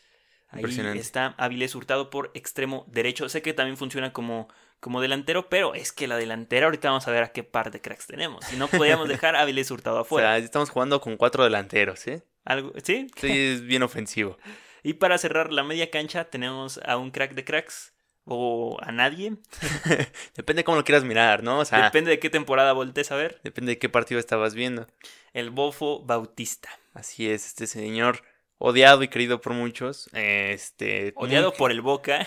Ahí 0.50 0.64
está 0.98 1.34
Avilés 1.36 1.74
Hurtado 1.74 2.10
por 2.10 2.30
extremo 2.34 2.84
derecho. 2.88 3.28
Sé 3.28 3.42
que 3.42 3.52
también 3.52 3.76
funciona 3.76 4.12
como, 4.12 4.48
como 4.80 5.00
delantero, 5.00 5.48
pero 5.48 5.74
es 5.74 5.92
que 5.92 6.06
la 6.08 6.16
delantera, 6.16 6.66
ahorita 6.66 6.88
vamos 6.88 7.06
a 7.06 7.10
ver 7.10 7.22
a 7.22 7.32
qué 7.32 7.42
par 7.42 7.70
de 7.70 7.80
cracks 7.80 8.06
tenemos. 8.06 8.50
Y 8.52 8.56
no 8.56 8.68
podíamos 8.68 9.08
dejar 9.08 9.36
a 9.36 9.42
Avilés 9.42 9.70
Hurtado 9.70 9.98
O 9.98 10.00
afuera. 10.00 10.36
sea, 10.36 10.44
estamos 10.44 10.70
jugando 10.70 11.00
con 11.00 11.16
cuatro 11.16 11.44
delanteros, 11.44 12.06
¿eh? 12.06 12.22
Algo, 12.44 12.72
¿Sí? 12.82 13.08
Sí, 13.16 13.30
es 13.30 13.62
bien 13.62 13.82
ofensivo. 13.82 14.38
Y 14.84 14.94
para 14.94 15.18
cerrar 15.18 15.52
la 15.52 15.64
media 15.64 15.90
cancha 15.90 16.26
tenemos 16.30 16.78
a 16.86 16.96
un 16.96 17.10
crack 17.10 17.34
de 17.34 17.44
cracks 17.44 17.92
o 18.24 18.78
a 18.80 18.92
nadie. 18.92 19.32
Depende 20.36 20.62
cómo 20.64 20.76
lo 20.78 20.84
quieras 20.84 21.02
mirar, 21.04 21.42
¿no? 21.42 21.58
O 21.58 21.64
sea, 21.64 21.82
Depende 21.82 22.10
de 22.12 22.20
qué 22.20 22.30
temporada 22.30 22.72
voltees 22.72 23.10
a 23.10 23.16
ver. 23.16 23.40
depende 23.42 23.72
de 23.72 23.78
qué 23.78 23.88
partido 23.88 24.20
estabas 24.20 24.54
viendo. 24.54 24.86
El 25.32 25.50
Bofo 25.50 26.04
Bautista. 26.04 26.70
Así 26.94 27.28
es, 27.28 27.44
este 27.46 27.66
señor 27.66 28.22
odiado 28.58 29.02
y 29.02 29.08
querido 29.08 29.40
por 29.40 29.54
muchos. 29.54 30.08
Este. 30.12 31.12
Odiado 31.16 31.50
muy, 31.50 31.58
por 31.58 31.70
el 31.70 31.80
Boca. 31.80 32.26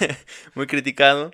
Muy 0.54 0.66
criticado, 0.66 1.32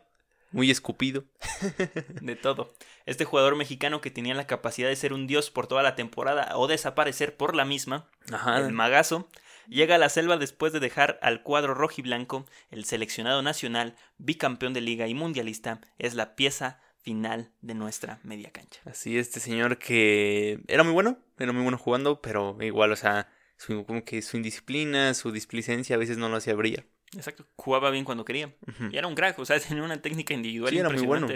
muy 0.50 0.70
escupido. 0.70 1.24
de 2.20 2.36
todo. 2.36 2.74
Este 3.06 3.24
jugador 3.24 3.56
mexicano 3.56 4.00
que 4.00 4.10
tenía 4.10 4.34
la 4.34 4.46
capacidad 4.46 4.88
de 4.88 4.96
ser 4.96 5.12
un 5.12 5.26
dios 5.26 5.50
por 5.50 5.66
toda 5.66 5.82
la 5.82 5.94
temporada 5.96 6.56
o 6.56 6.66
desaparecer 6.66 7.36
por 7.36 7.54
la 7.56 7.64
misma, 7.64 8.08
Ajá. 8.30 8.58
el 8.58 8.72
magazo, 8.72 9.28
llega 9.68 9.94
a 9.94 9.98
la 9.98 10.08
selva 10.08 10.36
después 10.36 10.72
de 10.72 10.80
dejar 10.80 11.18
al 11.22 11.42
cuadro 11.42 11.74
rojiblanco, 11.74 12.46
el 12.70 12.84
seleccionado 12.84 13.42
nacional, 13.42 13.96
bicampeón 14.18 14.72
de 14.72 14.82
liga 14.82 15.06
y 15.06 15.14
mundialista, 15.14 15.80
es 15.98 16.14
la 16.14 16.36
pieza 16.36 16.80
final 17.02 17.50
de 17.62 17.74
nuestra 17.74 18.20
media 18.22 18.50
cancha. 18.50 18.80
Así, 18.84 19.18
este 19.18 19.40
señor 19.40 19.78
que 19.78 20.60
era 20.68 20.84
muy 20.84 20.92
bueno, 20.92 21.18
era 21.38 21.52
muy 21.52 21.62
bueno 21.62 21.78
jugando, 21.78 22.20
pero 22.20 22.56
igual, 22.60 22.92
o 22.92 22.96
sea, 22.96 23.28
su, 23.66 23.84
como 23.86 24.04
que 24.04 24.22
su 24.22 24.36
indisciplina, 24.36 25.14
su 25.14 25.30
displicencia 25.32 25.96
a 25.96 25.98
veces 25.98 26.18
no 26.18 26.28
lo 26.28 26.36
hacía 26.36 26.54
brillar. 26.54 26.84
Exacto, 27.14 27.46
jugaba 27.56 27.90
bien 27.90 28.04
cuando 28.04 28.24
quería. 28.24 28.54
Y 28.90 28.96
era 28.96 29.06
un 29.06 29.14
crack, 29.14 29.38
o 29.38 29.44
sea, 29.44 29.60
tenía 29.60 29.82
una 29.82 30.00
técnica 30.00 30.32
individual 30.34 30.72
Sí, 30.72 30.78
era 30.78 30.88
muy 30.88 31.02
bueno. 31.02 31.28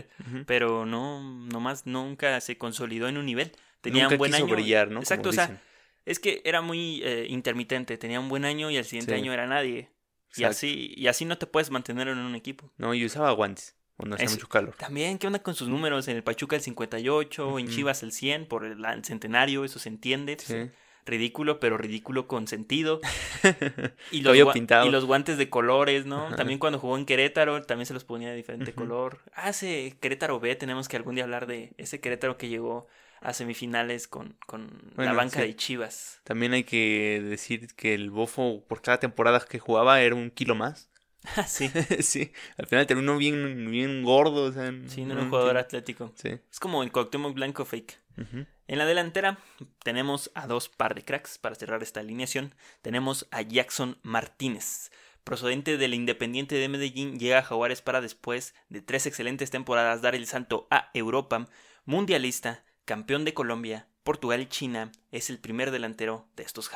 Pero 0.47 0.87
no, 0.87 1.23
nomás 1.52 1.87
nunca 1.87 2.40
se 2.40 2.56
consolidó 2.56 3.09
en 3.09 3.18
un 3.18 3.26
nivel. 3.26 3.52
Tenía 3.83 4.04
Nunca 4.04 4.14
un 4.14 4.18
buen 4.18 4.33
quiso 4.33 4.45
año. 4.45 4.54
brillar, 4.54 4.90
¿no? 4.90 5.00
Exacto, 5.00 5.25
Como 5.25 5.30
o 5.30 5.35
sea, 5.35 5.47
dicen. 5.49 5.61
es 6.06 6.18
que 6.18 6.40
era 6.45 6.62
muy 6.62 7.02
eh, 7.04 7.26
intermitente. 7.28 7.99
Tenía 7.99 8.18
un 8.18 8.28
buen 8.28 8.45
año 8.45 8.71
y 8.71 8.78
al 8.78 8.85
siguiente 8.85 9.12
Sí. 9.14 9.21
año 9.21 9.33
era 9.33 9.47
nadie. 9.47 9.90
Y 10.35 10.45
así, 10.45 10.92
y 10.97 11.06
así 11.06 11.25
no 11.25 11.38
te 11.38 11.47
puedes 11.47 11.71
mantener 11.71 12.09
en 12.09 12.18
un 12.18 12.35
equipo. 12.35 12.73
No, 12.76 12.92
y 12.95 13.04
usaba 13.04 13.30
guantes 13.33 13.76
cuando 13.97 14.16
hacía 14.16 14.28
mucho 14.28 14.49
calor. 14.49 14.75
También, 14.76 15.18
¿qué 15.18 15.26
onda 15.26 15.38
con 15.42 15.54
sus 15.54 15.68
números? 15.68 16.09
En 16.09 16.16
el 16.16 16.23
Pachuca 16.23 16.56
el 16.56 16.62
58, 16.62 17.59
en 17.59 17.66
Ujú. 17.66 17.75
Chivas 17.75 18.02
el 18.02 18.12
100, 18.12 18.47
por 18.47 18.64
el, 18.66 18.85
el 18.85 19.04
centenario, 19.04 19.64
eso 19.64 19.78
se 19.78 19.88
entiende. 19.88 20.37
Sí. 20.38 20.71
Ridículo, 21.06 21.60
pero 21.60 21.78
ridículo 21.78 22.26
con 22.26 22.46
sentido. 22.48 23.00
Y 24.10 24.18
los, 24.20 24.25
Cabello 24.30 24.46
gua- 24.48 24.52
pintado. 24.52 24.86
y 24.86 24.90
los 24.90 25.04
guantes 25.04 25.38
de 25.38 25.48
colores, 25.48 26.04
¿no? 26.04 26.26
Ajá. 26.26 26.36
También 26.36 26.58
cuando 26.58 26.78
jugó 26.78 26.98
en 26.98 27.06
Querétaro, 27.06 27.62
también 27.62 27.86
se 27.86 27.94
los 27.94 28.04
ponía 28.04 28.28
de 28.30 28.36
diferente 28.36 28.72
color. 28.75 29.20
Ah, 29.34 29.50
ese 29.50 29.96
Querétaro 30.00 30.40
B, 30.40 30.54
tenemos 30.56 30.88
que 30.88 30.96
algún 30.96 31.14
día 31.14 31.25
hablar 31.25 31.46
de 31.46 31.72
ese 31.78 32.00
Querétaro 32.00 32.36
que 32.36 32.48
llegó 32.48 32.86
a 33.21 33.32
semifinales 33.32 34.08
con, 34.08 34.36
con 34.47 34.92
la 34.97 35.12
banca 35.12 35.40
sí. 35.40 35.47
de 35.47 35.56
Chivas. 35.56 36.21
También 36.25 36.52
hay 36.52 36.64
que 36.64 37.23
decir 37.25 37.69
que 37.75 37.95
el 37.95 38.10
bofo 38.10 38.64
por 38.69 38.82
cada 38.82 38.99
temporada 39.00 39.40
que 39.49 39.58
jugaba 39.58 40.00
era 40.02 40.14
un 40.14 40.30
kilo 40.30 40.54
más. 40.54 40.90
Ah, 41.36 41.45
sí, 41.45 41.69
sí, 42.00 42.32
al 42.56 42.66
final 42.66 42.86
terminó 42.86 43.16
bien, 43.16 43.71
bien 43.71 44.02
gordo. 44.04 44.45
O 44.45 44.52
sea, 44.52 44.73
sí, 44.86 45.04
no 45.04 45.14
era 45.14 45.23
un 45.23 45.30
jugador 45.30 45.56
atlético. 45.56 46.12
Sí. 46.14 46.38
Es 46.50 46.60
como 46.60 46.82
el 46.82 46.92
Cuauhtémoc 46.92 47.34
Blanco 47.34 47.64
fake. 47.64 47.99
Ujú. 48.19 48.47
En 48.68 48.78
la 48.78 48.86
delantera 48.86 49.38
tenemos 49.82 50.30
a 50.34 50.46
dos 50.46 50.68
par 50.68 50.94
de 50.94 51.04
cracks 51.04 51.38
para 51.38 51.54
cerrar 51.54 51.82
esta 51.82 52.00
alineación. 52.00 52.54
Tenemos 52.82 53.28
a 53.30 53.42
Jackson 53.42 53.98
Martínez. 54.02 54.90
Procedente 55.22 55.76
del 55.76 55.94
Independiente 55.94 56.54
de 56.54 56.68
Medellín, 56.68 57.18
llega 57.18 57.38
a 57.38 57.42
Jaguares 57.42 57.82
para 57.82 58.00
después 58.00 58.54
de 58.68 58.80
tres 58.80 59.06
excelentes 59.06 59.50
temporadas 59.50 60.02
dar 60.02 60.14
el 60.14 60.26
salto 60.26 60.68
a 60.70 60.90
Europa, 60.94 61.48
mundialista, 61.84 62.64
campeón 62.84 63.24
de 63.24 63.34
Colombia, 63.34 63.88
Portugal 64.04 64.40
y 64.40 64.46
China, 64.46 64.92
es 65.10 65.30
el 65.30 65.40
primer 65.40 65.72
delantero 65.72 66.28
de 66.36 66.44
estos 66.44 66.68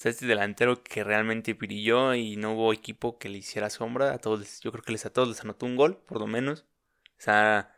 sea, 0.00 0.10
este 0.10 0.24
delantero 0.24 0.82
que 0.82 1.04
realmente 1.04 1.52
brilló 1.52 2.14
y 2.14 2.36
no 2.36 2.54
hubo 2.54 2.72
equipo 2.72 3.18
que 3.18 3.28
le 3.28 3.38
hiciera 3.38 3.68
sombra. 3.68 4.14
A 4.14 4.18
todos, 4.18 4.60
yo 4.60 4.72
creo 4.72 4.82
que 4.82 4.92
les 4.92 5.04
a 5.04 5.12
todos 5.12 5.28
les 5.28 5.42
anotó 5.42 5.66
un 5.66 5.76
gol, 5.76 5.98
por 5.98 6.18
lo 6.18 6.26
menos. 6.26 6.64
O 7.18 7.20
sea, 7.20 7.75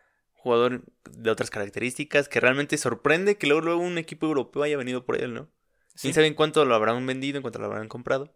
jugador 0.49 0.83
de 1.11 1.31
otras 1.31 1.51
características 1.51 2.29
que 2.29 2.41
realmente 2.41 2.79
sorprende 2.79 3.37
que 3.37 3.47
luego, 3.47 3.61
luego 3.63 3.83
un 3.83 3.99
equipo 3.99 4.27
europeo 4.27 4.63
haya 4.63 4.77
venido 4.79 5.05
por 5.05 5.21
él, 5.21 5.35
¿no? 5.35 5.51
Sí, 5.95 6.03
Quién 6.03 6.15
sabe 6.15 6.27
en 6.27 6.35
cuánto 6.35 6.65
lo 6.65 6.75
habrán 6.75 7.05
vendido, 7.07 7.37
en 7.37 7.43
cuánto 7.43 7.59
lo 7.59 7.67
habrán 7.67 7.89
comprado. 7.89 8.35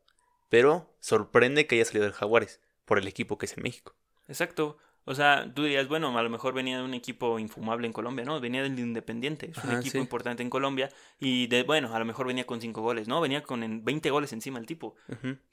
Pero 0.51 0.95
sorprende 1.01 1.67
que 1.67 1.77
haya 1.77 1.85
salido 1.85 2.05
del 2.05 2.13
Jaguares 2.13 2.61
por 2.85 2.99
el 2.99 3.09
equipo 3.09 3.39
que 3.39 3.47
es 3.47 3.57
en 3.57 3.63
México. 3.63 3.95
Exacto. 4.29 4.77
O 5.05 5.15
sea, 5.17 5.51
tú 5.53 5.65
dirías, 5.65 5.89
bueno, 5.89 6.17
a 6.17 6.23
lo 6.23 6.31
mejor 6.31 6.55
venía 6.55 6.79
de 6.79 6.85
un 6.85 6.95
equipo 6.95 7.39
infumable 7.41 7.89
en 7.89 7.93
Colombia, 7.93 8.25
¿no? 8.25 8.39
Venía 8.39 8.63
del 8.63 8.79
Independiente, 8.79 9.51
es 9.51 9.57
un 9.65 9.71
Ajá, 9.71 9.81
equipo 9.81 9.93
sí. 9.95 9.99
importante 9.99 10.45
en 10.45 10.51
Colombia. 10.51 10.91
Y 11.19 11.49
de, 11.49 11.65
bueno, 11.65 11.93
a 11.95 11.99
lo 11.99 12.05
mejor 12.05 12.27
venía 12.29 12.45
con 12.47 12.61
cinco 12.61 12.83
goles, 12.83 13.09
¿no? 13.09 13.21
Venía 13.21 13.43
con 13.43 13.65
en 13.65 13.85
20 13.85 14.11
goles 14.11 14.33
encima 14.33 14.61
el 14.61 14.67
tipo. 14.67 14.95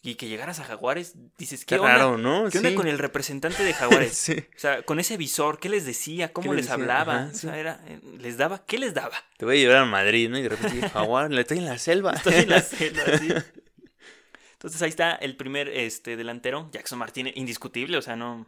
Y 0.04 0.16
que 0.16 0.28
llegaras 0.28 0.60
a 0.60 0.66
Jaguares, 0.66 1.16
dices, 1.38 1.66
¿qué 1.66 1.76
Qué 1.76 1.80
onda? 1.82 1.96
raro, 1.96 2.18
¿no? 2.20 2.48
¿Qué 2.52 2.60
onda 2.60 2.76
con 2.76 2.88
el 2.88 3.00
representante 3.00 3.64
de 3.64 3.74
Jaguares? 3.74 4.14
sí. 4.18 4.34
O 4.56 4.60
sea, 4.60 4.84
con 4.84 5.00
ese 5.00 5.18
visor, 5.18 5.60
¿qué 5.60 5.70
les 5.70 5.86
decía? 5.86 6.32
¿Cómo 6.32 6.52
¿Qué 6.52 6.58
les 6.58 6.70
hablaba? 6.70 7.16
Ajá, 7.16 7.30
O 7.30 7.34
sí. 7.34 7.40
sea, 7.40 7.58
era, 7.58 7.84
eh, 7.88 8.00
¿les 8.20 8.38
daba? 8.38 8.64
¿Qué 8.66 8.78
les 8.78 8.94
daba? 8.94 9.18
Te 9.38 9.46
voy 9.46 9.58
a 9.58 9.60
llevar 9.62 9.78
a 9.78 9.86
Madrid, 9.86 10.30
¿no? 10.30 10.38
Y 10.38 10.44
de 10.44 10.50
repente, 10.50 10.88
Jaguar, 10.90 11.32
le 11.32 11.42
estoy 11.42 11.58
en 11.58 11.66
la 11.66 11.78
selva. 11.80 12.12
Estoy 12.14 12.34
en 12.36 12.50
la 12.50 12.62
selva, 12.62 13.18
sí. 13.18 13.30
Entonces 14.54 14.82
ahí 14.82 14.90
está 14.90 15.14
el 15.16 15.38
primer 15.38 15.70
este, 15.70 16.18
delantero, 16.18 16.70
Jackson 16.72 17.00
Martínez, 17.00 17.34
indiscutible, 17.38 17.98
o 17.98 18.02
sea, 18.02 18.18
no, 18.18 18.46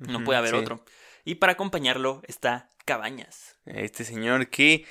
no 0.00 0.24
puede 0.24 0.38
haber 0.38 0.50
sí. 0.50 0.56
otro. 0.56 0.84
Y 1.24 1.36
para 1.36 1.52
acompañarlo 1.52 2.22
está 2.26 2.68
Cabañas. 2.84 3.56
Este 3.66 4.04
señor 4.04 4.48
que 4.48 4.84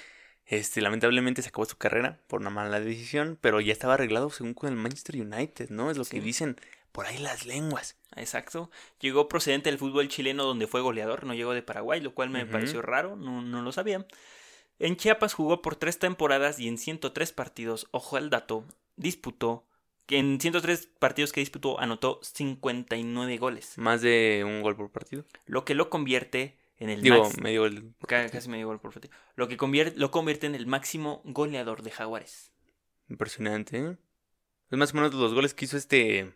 este, 0.46 0.82
lamentablemente 0.82 1.42
se 1.42 1.50
acabó 1.50 1.66
su 1.66 1.78
carrera 1.78 2.22
por 2.28 2.42
una 2.42 2.50
mala 2.50 2.80
decisión, 2.80 3.38
pero 3.42 3.62
ya 3.62 3.72
estaba 3.74 3.96
arreglado 3.96 4.30
según 4.30 4.54
con 4.54 4.70
el 4.70 4.76
Manchester 4.76 5.16
United, 5.22 5.70
¿no? 5.70 5.92
Es 5.92 5.98
lo 5.98 6.04
Sí. 6.06 6.12
que 6.12 6.22
dicen 6.22 6.56
por 6.92 7.06
ahí 7.06 7.18
las 7.20 7.46
lenguas. 7.46 7.98
Exacto. 8.16 8.72
Llegó 9.00 9.28
procedente 9.28 9.70
del 9.70 9.78
fútbol 9.80 10.08
chileno 10.08 10.44
donde 10.44 10.66
fue 10.68 10.82
goleador, 10.82 11.26
no 11.26 11.34
llegó 11.34 11.54
de 11.54 11.62
Paraguay, 11.62 12.02
lo 12.02 12.14
cual 12.16 12.30
me 12.30 12.46
pareció 12.46 12.82
raro, 12.82 13.16
no, 13.16 13.42
no 13.42 13.62
lo 13.62 13.72
sabía. 13.72 14.06
En 14.80 14.96
Chiapas 14.96 15.34
jugó 15.34 15.62
por 15.62 15.76
tres 15.76 16.00
temporadas 16.00 16.60
y 16.60 16.68
en 16.68 16.78
103 16.78 17.32
partidos, 17.34 17.88
ojo 17.92 18.16
al 18.18 18.30
dato, 18.30 18.66
disputó, 18.96 19.66
que 20.10 20.18
en 20.18 20.42
103 20.42 20.90
partidos 20.98 21.32
que 21.32 21.40
disputó 21.40 21.80
anotó 21.80 22.20
59 22.24 23.38
goles, 23.38 23.78
Más 23.78 24.02
de 24.02 24.42
un 24.44 24.64
gol 24.64 24.76
por 24.76 24.92
partido. 24.92 25.24
lo 25.46 25.66
que 25.66 25.76
lo 25.76 25.92
convierte 25.92 26.58
en 26.80 26.90
el 26.90 27.02
Digo, 27.04 27.24
max- 27.24 27.40
medio 27.40 27.62
gol. 27.62 27.94
casi 28.08 28.50
medio 28.50 28.66
gol 28.66 28.80
por 28.80 28.92
partido, 28.92 29.14
lo 29.36 29.48
que 29.48 29.56
convierte, 29.56 30.00
lo 30.00 30.10
convierte 30.10 30.48
en 30.48 30.56
el 30.56 30.66
máximo 30.66 31.22
goleador 31.26 31.84
de 31.84 31.92
Jaguares. 31.92 32.52
Impresionante, 33.08 33.78
¿eh? 33.78 33.98
Es 34.72 34.78
más 34.80 34.94
o 34.94 34.96
menos 34.98 35.14
los 35.14 35.34
goles 35.36 35.54
que 35.54 35.66
hizo 35.66 35.78
este 35.78 36.34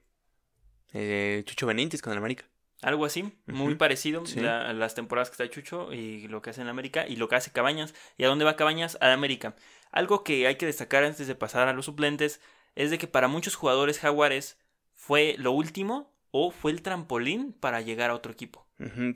eh, 0.94 1.42
Chucho 1.46 1.66
Benítez 1.66 2.02
con 2.02 2.12
el 2.14 2.20
América. 2.20 2.46
Algo 2.84 3.06
así, 3.06 3.32
muy 3.48 3.76
parecido 3.76 4.26
sí. 4.26 4.40
a 4.46 4.72
las 4.74 4.94
temporadas 4.94 5.30
que 5.30 5.34
está 5.42 5.50
Chucho 5.50 5.94
y 5.94 6.28
lo 6.28 6.42
que 6.42 6.50
hace 6.50 6.62
en 6.62 6.68
América 6.68 7.08
y 7.08 7.16
lo 7.16 7.28
que 7.30 7.36
hace 7.38 7.52
Cabañas. 7.52 7.94
¿Y 8.18 8.24
a 8.26 8.28
dónde 8.28 8.44
va 8.46 8.56
Cabañas? 8.58 8.98
A 9.02 9.14
América. 9.14 9.56
Algo 9.92 10.24
que 10.24 10.46
hay 10.48 10.58
que 10.58 10.66
destacar 10.66 11.04
antes 11.06 11.26
de 11.28 11.36
pasar 11.36 11.68
a 11.70 11.74
los 11.74 11.86
suplentes 11.86 12.42
es 12.76 12.92
de 12.92 12.98
que 12.98 13.08
para 13.08 13.28
muchos 13.28 13.56
jugadores 13.56 14.00
jaguares 14.00 14.58
fue 14.94 15.36
lo 15.38 15.52
último 15.52 16.14
o 16.32 16.52
fue 16.52 16.72
el 16.72 16.82
trampolín 16.82 17.54
para 17.54 17.82
llegar 17.82 18.10
a 18.10 18.16
otro 18.16 18.32
equipo. 18.32 18.68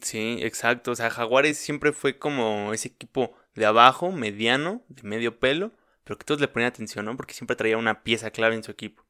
Sí, 0.01 0.37
exacto. 0.41 0.91
O 0.91 0.95
sea, 0.95 1.09
Jaguares 1.09 1.57
siempre 1.57 1.91
fue 1.91 2.17
como 2.19 2.73
ese 2.73 2.89
equipo 2.89 3.35
de 3.55 3.65
abajo, 3.65 4.11
mediano, 4.11 4.83
de 4.87 5.03
medio 5.03 5.39
pelo, 5.39 5.71
pero 6.03 6.17
que 6.17 6.25
todos 6.25 6.39
le 6.39 6.47
ponían 6.47 6.69
atención, 6.69 7.05
¿no? 7.05 7.17
Porque 7.17 7.33
siempre 7.33 7.55
traía 7.55 7.77
una 7.77 8.03
pieza 8.03 8.31
clave 8.31 8.55
en 8.55 8.63
su 8.63 8.71
equipo. 8.71 9.03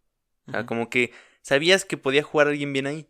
O 0.47 0.51
sea, 0.51 0.65
como 0.65 0.89
que 0.89 1.12
sabías 1.41 1.83
que 1.83 1.97
podía 1.97 2.23
jugar 2.23 2.47
alguien 2.47 2.71
bien 2.71 2.88
ahí. 2.88 3.10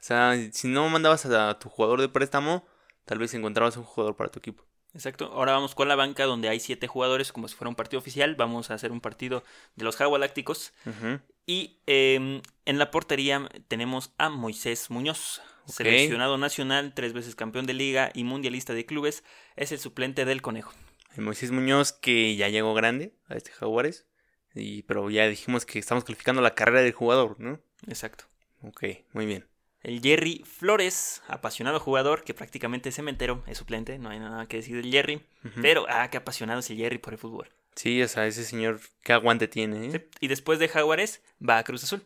O 0.00 0.02
sea, 0.02 0.34
si 0.52 0.68
no 0.68 0.88
mandabas 0.88 1.26
a 1.26 1.58
tu 1.58 1.68
jugador 1.68 2.00
de 2.00 2.08
préstamo, 2.08 2.66
tal 3.04 3.18
vez 3.18 3.34
encontrabas 3.34 3.76
un 3.76 3.84
jugador 3.84 4.16
para 4.16 4.30
tu 4.30 4.38
equipo. 4.38 4.64
Exacto. 4.94 5.26
Ahora 5.32 5.52
vamos 5.52 5.74
con 5.74 5.88
la 5.88 5.96
banca 5.96 6.24
donde 6.24 6.48
hay 6.48 6.60
siete 6.60 6.86
jugadores 6.86 7.32
como 7.32 7.48
si 7.48 7.54
fuera 7.54 7.68
un 7.68 7.76
partido 7.76 8.00
oficial. 8.00 8.34
Vamos 8.34 8.70
a 8.70 8.74
hacer 8.74 8.90
un 8.90 9.00
partido 9.00 9.44
de 9.76 9.84
los 9.84 9.96
Jagualácticos. 9.96 10.72
Ujú. 10.86 11.20
Y 11.46 11.80
eh, 11.86 12.42
en 12.64 12.78
la 12.78 12.90
portería 12.90 13.48
tenemos 13.68 14.12
a 14.18 14.28
Moisés 14.28 14.90
Muñoz, 14.90 15.40
seleccionado 15.66 16.36
nacional, 16.38 16.92
tres 16.94 17.12
veces 17.12 17.34
campeón 17.34 17.66
de 17.66 17.74
liga 17.74 18.10
y 18.14 18.24
mundialista 18.24 18.74
de 18.74 18.86
clubes, 18.86 19.24
es 19.56 19.72
el 19.72 19.78
suplente 19.78 20.24
del 20.24 20.42
Conejo. 20.42 20.72
El 21.16 21.22
Moisés 21.22 21.50
Muñoz, 21.50 21.92
que 21.92 22.36
ya 22.36 22.48
llegó 22.48 22.74
grande 22.74 23.14
a 23.28 23.34
este 23.34 23.50
Jaguares, 23.50 24.06
y, 24.54 24.82
pero 24.82 25.08
ya 25.10 25.26
dijimos 25.26 25.64
que 25.64 25.78
estamos 25.78 26.04
calificando 26.04 26.42
la 26.42 26.54
carrera 26.54 26.82
del 26.82 26.92
jugador, 26.92 27.40
¿no? 27.40 27.60
Exacto. 27.86 28.24
Ok, 28.62 28.84
muy 29.12 29.26
bien. 29.26 29.46
El 29.82 30.00
Jerry 30.02 30.42
Flores, 30.44 31.22
apasionado 31.28 31.78
jugador 31.80 32.24
que 32.24 32.34
prácticamente 32.34 32.88
es 32.88 32.96
cementero, 32.96 33.42
es 33.46 33.58
suplente, 33.58 33.98
no 33.98 34.10
hay 34.10 34.18
nada 34.18 34.46
que 34.46 34.56
decir 34.58 34.76
del 34.76 34.90
Jerry. 34.90 35.22
Pero, 35.62 35.86
ah, 35.88 36.08
qué 36.10 36.16
apasionado 36.16 36.60
es 36.60 36.70
el 36.70 36.76
Jerry 36.78 36.98
por 36.98 37.12
el 37.12 37.18
fútbol. 37.18 37.48
Sí, 37.76 38.02
o 38.02 38.08
sea, 38.08 38.26
ese 38.26 38.42
señor, 38.44 38.80
qué 39.02 39.12
aguante 39.12 39.46
tiene, 39.46 39.86
¿eh? 39.86 39.90
Sí, 39.92 40.00
Y 40.20 40.28
después 40.28 40.58
de 40.58 40.68
Jaguares, 40.68 41.22
va 41.46 41.58
a 41.58 41.64
Cruz 41.64 41.84
Azul. 41.84 42.02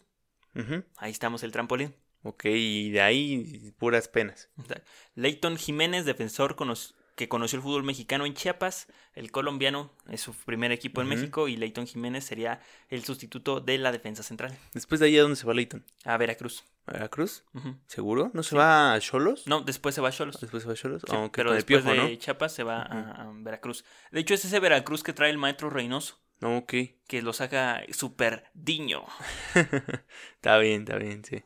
Ahí 0.98 1.10
estamos, 1.10 1.42
el 1.42 1.52
trampolín. 1.52 1.94
Ok, 2.24 2.44
y 2.44 2.90
de 2.90 3.00
ahí 3.00 3.72
puras 3.78 4.06
penas. 4.06 4.50
Leighton 5.14 5.56
Jiménez, 5.56 6.04
defensor 6.04 6.56
cono- 6.56 6.74
que 7.22 7.28
conoció 7.28 7.56
el 7.58 7.62
fútbol 7.62 7.84
mexicano 7.84 8.26
en 8.26 8.34
Chiapas. 8.34 8.88
El 9.14 9.30
colombiano 9.30 9.92
es 10.10 10.20
su 10.22 10.34
primer 10.34 10.72
equipo 10.72 11.00
en. 11.02 11.08
México 11.08 11.46
y 11.46 11.56
Leighton 11.56 11.86
Jiménez 11.86 12.24
sería 12.24 12.60
el 12.88 13.04
sustituto 13.04 13.60
de 13.60 13.78
la 13.78 13.92
defensa 13.92 14.24
central. 14.24 14.58
Después 14.74 14.98
de 15.00 15.06
ahí, 15.06 15.16
¿a 15.18 15.22
dónde 15.22 15.36
se 15.36 15.46
va 15.46 15.54
Leighton? 15.54 15.84
A 16.04 16.16
Veracruz. 16.16 16.64
¿A 16.86 16.94
Veracruz? 16.94 17.44
¿Seguro? 17.86 18.32
¿No 18.34 18.42
se 18.42 18.50
Sí. 18.50 18.56
va 18.56 18.92
a 18.94 18.98
Cholos? 19.00 19.46
No, 19.46 19.60
después 19.60 19.94
se 19.94 20.00
va 20.00 20.08
a 20.08 20.12
Cholos. 20.12 20.40
¿Después 20.40 20.64
se 20.64 20.66
va 20.66 20.72
a 20.72 20.76
Cholos? 20.76 21.02
Sí, 21.06 21.14
Ah, 21.14 21.20
ok, 21.26 21.32
pero 21.36 21.52
después 21.52 21.82
Piojo, 21.84 22.08
de. 22.08 22.18
Chiapas 22.18 22.52
se 22.52 22.64
va 22.64 22.82
a, 22.82 23.22
a 23.22 23.30
Veracruz. 23.32 23.84
De 24.10 24.18
hecho, 24.18 24.34
es 24.34 24.44
ese 24.44 24.58
Veracruz 24.58 25.04
que 25.04 25.12
trae 25.12 25.30
el 25.30 25.38
maestro 25.38 25.70
Reynoso, 25.70 26.18
No, 26.40 26.56
ok. 26.58 26.72
que 27.06 27.22
lo 27.22 27.32
saca 27.32 27.82
super 27.92 28.50
diño. 28.54 29.04
está 29.54 30.58
bien, 30.58 30.82
está 30.82 30.96
bien, 30.96 31.24
sí. 31.24 31.44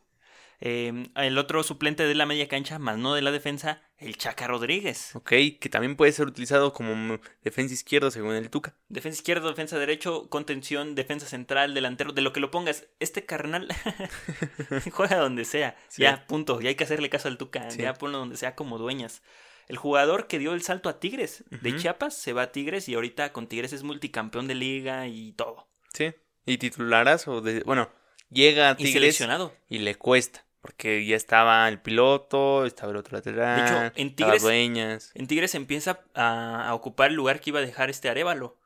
Eh, 0.60 1.08
el 1.16 1.36
otro 1.38 1.62
suplente 1.62 2.06
de 2.06 2.14
la 2.14 2.24
media 2.24 2.48
cancha, 2.48 2.78
más 2.78 2.96
no 2.96 3.14
de 3.14 3.22
la 3.22 3.30
defensa, 3.30 3.82
el 3.98 4.16
Chaca 4.16 4.46
Rodríguez. 4.46 5.14
Ok, 5.14 5.28
que 5.60 5.68
también 5.70 5.96
puede 5.96 6.12
ser 6.12 6.26
utilizado 6.26 6.72
como 6.72 7.18
defensa 7.42 7.74
izquierda 7.74 8.10
según 8.10 8.34
el 8.34 8.48
Tuca. 8.50 8.74
Defensa 8.88 9.18
izquierda, 9.18 9.48
defensa 9.48 9.78
derecho, 9.78 10.28
contención, 10.30 10.94
defensa 10.94 11.26
central, 11.26 11.74
delantero, 11.74 12.12
de 12.12 12.22
lo 12.22 12.32
que 12.32 12.40
lo 12.40 12.50
pongas. 12.50 12.86
Este 13.00 13.24
carnal 13.26 13.68
juega 14.92 15.16
donde 15.18 15.44
sea. 15.44 15.76
Sí. 15.88 16.02
Ya, 16.02 16.26
punto. 16.26 16.60
Ya 16.60 16.68
hay 16.70 16.74
que 16.74 16.84
hacerle 16.84 17.10
caso 17.10 17.28
al 17.28 17.38
Tuca. 17.38 17.70
Sí. 17.70 17.82
Ya 17.82 17.94
ponlo 17.94 18.18
donde 18.18 18.36
sea 18.36 18.54
como 18.54 18.78
dueñas. 18.78 19.22
El 19.68 19.76
jugador 19.76 20.26
que 20.28 20.38
dio 20.38 20.54
el 20.54 20.62
salto 20.62 20.88
a 20.88 21.00
Tigres 21.00 21.44
de. 21.50 21.76
Chiapas 21.76 22.16
se 22.16 22.32
va 22.32 22.42
a 22.42 22.52
Tigres 22.52 22.88
y 22.88 22.94
ahorita 22.94 23.32
con 23.32 23.48
Tigres 23.48 23.72
es 23.72 23.82
multicampeón 23.82 24.46
de 24.46 24.54
liga 24.54 25.08
y 25.08 25.32
todo. 25.32 25.68
Sí. 25.92 26.14
Y 26.44 26.58
titularas 26.58 27.26
o 27.26 27.40
de... 27.40 27.62
Bueno, 27.64 27.90
llega 28.30 28.68
a 28.68 28.72
Y 28.72 28.76
Tigres 28.76 28.92
seleccionado. 28.92 29.52
y 29.68 29.78
le 29.78 29.96
cuesta. 29.96 30.45
Porque 30.66 31.06
ya 31.06 31.14
estaba 31.14 31.68
el 31.68 31.80
piloto, 31.80 32.66
estaba 32.66 32.90
el 32.90 32.96
otro 32.98 33.16
lateral. 33.16 33.56
De 33.56 33.64
hecho, 33.64 33.92
en 34.00 34.16
Tigres- 34.16 34.42
Dueñas. 34.42 35.12
En 35.14 35.28
Tigres 35.28 35.54
empieza 35.54 36.00
a, 36.14 36.68
a 36.68 36.74
ocupar 36.74 37.10
el 37.10 37.16
lugar 37.16 37.40
que 37.40 37.50
iba 37.50 37.60
a 37.60 37.62
dejar 37.62 37.88
este 37.88 38.08
Arevalo. 38.08 38.58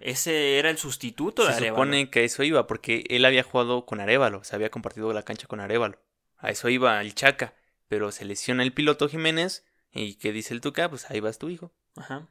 Ese 0.00 0.58
era 0.58 0.70
el 0.70 0.78
sustituto 0.78 1.42
de 1.44 1.48
Se 1.52 1.56
Arevalo. 1.56 1.76
supone 1.82 2.10
que 2.10 2.20
a 2.20 2.22
eso 2.22 2.42
iba, 2.44 2.66
porque 2.66 3.04
él 3.08 3.24
había 3.24 3.42
jugado 3.42 3.84
con 3.86 3.98
Arevalo, 4.00 4.44
se 4.44 4.54
había 4.54 4.70
compartido 4.70 5.12
la 5.12 5.22
cancha 5.22 5.46
con 5.48 5.58
Arevalo. 5.60 5.98
A 6.38 6.50
eso 6.50 6.68
iba 6.68 7.00
el 7.00 7.14
Chaca, 7.14 7.54
pero 7.88 8.12
se 8.12 8.24
lesiona 8.26 8.62
el 8.62 8.72
piloto 8.72 9.08
Jiménez 9.08 9.64
y 9.92 10.14
¿qué 10.16 10.30
dice 10.32 10.52
el 10.54 10.60
Tuca? 10.60 10.88
Pues 10.90 11.10
ahí 11.10 11.18
vas 11.20 11.38
tu 11.38 11.48
hijo. 11.48 11.72
Ajá. 11.96 12.28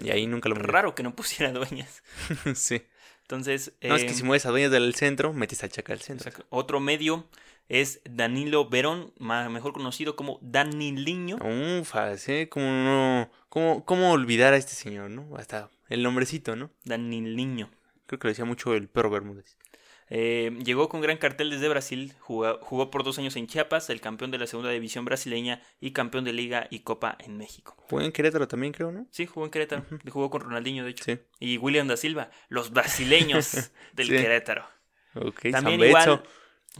Y 0.00 0.10
ahí 0.10 0.26
nunca 0.28 0.48
lo 0.50 0.54
movió. 0.54 0.68
Raro 0.70 0.94
que 0.94 1.02
no 1.02 1.16
pusiera 1.16 1.50
dueñas. 1.52 2.02
sí. 2.54 2.82
Entonces, 3.22 3.72
No, 3.82 3.96
es 3.96 4.02
eh, 4.04 4.06
que 4.06 4.14
si 4.14 4.22
mueves 4.22 4.46
a 4.46 4.50
dueñas 4.50 4.70
del 4.70 4.94
centro, 4.94 5.32
metes 5.32 5.62
al 5.64 5.70
Chaca 5.70 5.92
al 5.92 6.00
centro. 6.00 6.30
Otro 6.50 6.78
medio 6.80 7.26
es 7.68 8.00
Danilo 8.04 8.68
Verón, 8.68 9.12
ma- 9.18 9.48
mejor 9.48 9.72
conocido 9.72 10.16
como 10.16 10.38
Daniliño. 10.42 11.36
Ufas, 11.80 12.28
¿eh? 12.28 12.48
¿Cómo, 12.48 12.66
no, 12.66 13.30
cómo, 13.48 13.84
¿Cómo 13.84 14.12
olvidar 14.12 14.52
a 14.54 14.56
este 14.56 14.72
señor, 14.72 15.10
no? 15.10 15.36
Hasta 15.36 15.70
el 15.88 16.02
nombrecito, 16.02 16.56
¿no? 16.56 16.70
Daniliño. 16.84 17.70
Creo 18.06 18.18
que 18.18 18.26
lo 18.28 18.30
decía 18.30 18.44
mucho 18.44 18.74
el 18.74 18.88
perro 18.88 19.10
Bermúdez. 19.10 19.56
Eh, 20.10 20.56
llegó 20.64 20.88
con 20.88 21.02
gran 21.02 21.18
cartel 21.18 21.50
desde 21.50 21.68
Brasil, 21.68 22.14
jugó, 22.20 22.58
jugó 22.62 22.90
por 22.90 23.04
dos 23.04 23.18
años 23.18 23.36
en 23.36 23.46
Chiapas, 23.46 23.90
el 23.90 24.00
campeón 24.00 24.30
de 24.30 24.38
la 24.38 24.46
segunda 24.46 24.70
división 24.70 25.04
brasileña 25.04 25.60
y 25.80 25.90
campeón 25.90 26.24
de 26.24 26.32
liga 26.32 26.66
y 26.70 26.78
copa 26.78 27.18
en 27.20 27.36
México. 27.36 27.76
Jugó 27.90 28.00
en 28.00 28.10
Querétaro 28.12 28.48
también, 28.48 28.72
creo, 28.72 28.90
¿no? 28.90 29.06
Sí, 29.10 29.26
jugó 29.26 29.44
en 29.44 29.50
Querétaro, 29.52 29.84
jugó 30.10 30.30
con 30.30 30.40
Ronaldinho 30.40 30.84
de 30.84 30.90
hecho. 30.92 31.04
Sí. 31.04 31.18
Y 31.40 31.58
William 31.58 31.86
da 31.86 31.98
Silva, 31.98 32.30
los 32.48 32.70
brasileños 32.72 33.70
del 33.92 34.06
Sí. 34.06 34.12
Querétaro. 34.16 34.64
Ok, 35.14 35.40
También 35.50 35.78
San 35.78 35.88
igual. 35.88 36.22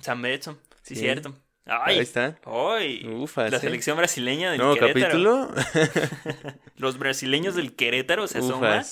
San 0.01 0.22
Betso, 0.22 0.59
sí, 0.88 0.94
Sí. 0.96 1.01
cierto. 1.03 1.35
Ahí 1.66 1.98
está. 1.98 2.38
ay, 2.46 3.07
Ufas, 3.07 3.53
la 3.53 3.59
selección 3.59 3.96
brasileña 3.98 4.51
del 4.53 4.59
Nuevo 4.61 4.74
Querétaro. 4.77 5.48
capítulo. 5.55 5.55
Los 6.77 6.98
brasileños 6.98 7.55
del 7.55 7.74
Querétaro 7.77 8.27
se 8.27 8.38
asoman. 8.38 8.85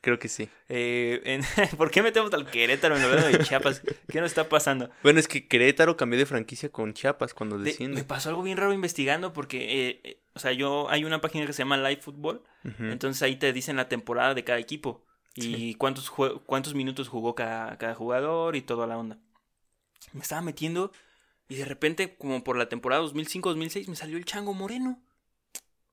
Creo 0.00 0.18
que 0.18 0.28
sí. 0.28 0.48
Eh, 0.68 1.20
en- 1.24 1.42
¿Por 1.78 1.90
qué 1.90 2.02
metemos 2.02 2.32
al 2.32 2.46
Querétaro 2.50 2.96
en 2.96 3.02
lugar 3.02 3.32
de 3.32 3.38
Chiapas? 3.44 3.82
¿Qué 4.08 4.20
nos 4.20 4.30
está 4.30 4.48
pasando? 4.48 4.90
Bueno, 5.02 5.18
es 5.18 5.26
que 5.26 5.48
Querétaro 5.48 5.96
cambió 5.96 6.18
de 6.18 6.26
franquicia 6.26 6.68
con 6.70 6.92
Chiapas 6.94 7.34
cuando 7.34 7.58
De- 7.58 7.64
desciende. 7.64 7.96
me 8.02 8.04
pasó 8.06 8.28
algo 8.28 8.42
bien 8.42 8.58
raro 8.58 8.72
investigando 8.72 9.32
porque, 9.32 9.88
eh, 9.88 10.00
eh, 10.04 10.20
o 10.34 10.38
sea, 10.38 10.52
yo 10.52 10.88
hay 10.90 11.04
una 11.04 11.20
página 11.20 11.46
que 11.46 11.52
se 11.52 11.62
llama 11.62 11.76
Live 11.78 12.02
Football, 12.02 12.42
entonces 12.78 13.22
ahí 13.22 13.36
te 13.36 13.52
dicen 13.52 13.76
la 13.76 13.88
temporada 13.88 14.34
de 14.34 14.44
cada 14.44 14.58
equipo 14.58 15.04
y 15.34 15.42
Sí. 15.42 15.74
cuántos 15.76 16.10
cuántos 16.46 16.74
minutos 16.74 17.08
jugó 17.08 17.34
cada, 17.34 17.76
cada 17.78 17.94
jugador 17.94 18.54
y 18.54 18.60
toda 18.62 18.86
la 18.86 18.98
onda. 18.98 19.18
Me 20.12 20.20
estaba 20.20 20.42
metiendo 20.42 20.92
y 21.48 21.56
de 21.56 21.64
repente, 21.64 22.16
como 22.16 22.44
por 22.44 22.56
la 22.56 22.68
temporada 22.68 23.02
2005-2006, 23.02 23.88
me 23.88 23.96
salió 23.96 24.16
el 24.18 24.24
Chango 24.24 24.54
Moreno. 24.54 25.02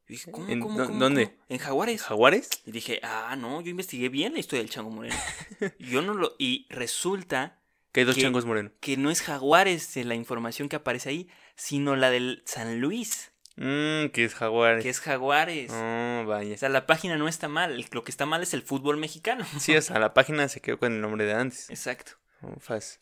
Y 0.07 0.13
dije, 0.13 0.31
¿cómo, 0.31 0.47
¿En 0.49 0.59
cómo, 0.59 0.77
dó- 0.79 0.85
cómo, 0.87 0.99
dónde? 0.99 1.25
cómo? 1.31 1.37
En 1.49 1.57
Jaguares. 1.57 2.01
¿Jaguares? 2.03 2.49
Y 2.65 2.71
dije, 2.71 2.99
ah, 3.03 3.35
no, 3.37 3.61
yo 3.61 3.71
investigué 3.71 4.09
bien 4.09 4.33
la 4.33 4.39
historia 4.39 4.61
del 4.61 4.69
Chango 4.69 4.91
Moreno. 4.91 5.15
yo 5.79 6.01
no 6.03 6.13
lo. 6.13 6.35
Y 6.37 6.67
resulta 6.69 7.59
Que 7.91 8.01
hay 8.01 8.05
dos 8.05 8.15
changos 8.17 8.45
morenos. 8.45 8.71
que 8.81 8.97
no 8.97 9.09
es 9.09 9.21
Jaguares 9.23 9.95
la 9.95 10.13
información 10.15 10.69
que 10.69 10.75
aparece 10.75 11.09
ahí, 11.09 11.29
sino 11.55 11.95
la 11.95 12.11
del 12.11 12.43
San 12.45 12.79
Luis, 12.81 13.31
Mmm, 13.57 14.09
que 14.11 14.25
es 14.25 14.35
Jaguares. 14.35 14.83
que 14.83 14.89
es 14.89 14.99
Jaguares. 14.99 15.71
Oh, 15.71 16.21
O 16.23 16.25
vaya. 16.27 16.57
sea, 16.57 16.67
la 16.69 16.85
página 16.85 17.17
no 17.17 17.27
está 17.29 17.47
mal, 17.47 17.83
lo 17.91 18.03
que 18.03 18.11
está 18.11 18.25
mal 18.25 18.43
es 18.43 18.53
el 18.53 18.61
fútbol 18.61 18.97
mexicano. 18.97 19.45
Sí, 19.59 19.75
o 19.75 19.81
sea, 19.81 19.97
la 19.97 20.13
página 20.13 20.49
se 20.49 20.59
quedó 20.61 20.77
con 20.77 20.91
el 20.93 20.99
nombre 21.01 21.23
de 21.25 21.33
antes. 21.33 21.69
Exacto. 21.69 22.11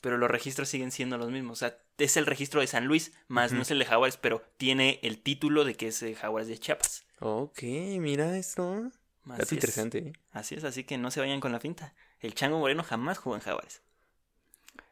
Pero 0.01 0.17
los 0.17 0.29
registros 0.29 0.69
siguen 0.69 0.91
siendo 0.91 1.17
los 1.17 1.31
mismos. 1.31 1.57
O 1.57 1.59
sea, 1.59 1.77
es 1.97 2.17
el 2.17 2.25
registro 2.25 2.61
de 2.61 2.67
San 2.67 2.85
Luis, 2.85 3.13
más 3.27 3.51
no 3.51 3.61
es 3.61 3.71
el 3.71 3.79
de 3.79 3.85
Jaguares, 3.85 4.17
pero 4.17 4.41
tiene 4.57 4.99
el 5.03 5.21
título 5.21 5.63
de 5.63 5.75
que 5.75 5.87
es 5.87 6.01
eh, 6.03 6.15
Jaguares 6.15 6.47
de 6.47 6.57
Chiapas. 6.57 7.05
Ok, 7.19 7.63
mira 7.63 8.37
esto. 8.37 8.91
Dato 9.25 9.43
es. 9.43 9.51
interesante. 9.51 9.97
¿eh? 9.99 10.13
Así 10.31 10.55
es, 10.55 10.63
así 10.63 10.83
que 10.83 10.97
no 10.97 11.11
se 11.11 11.19
vayan 11.19 11.39
con 11.39 11.51
la 11.51 11.59
finta. 11.59 11.93
El 12.19 12.33
Chango 12.33 12.59
Moreno 12.59 12.83
jamás 12.83 13.17
jugó 13.17 13.35
en 13.35 13.41
Jaguares. 13.41 13.81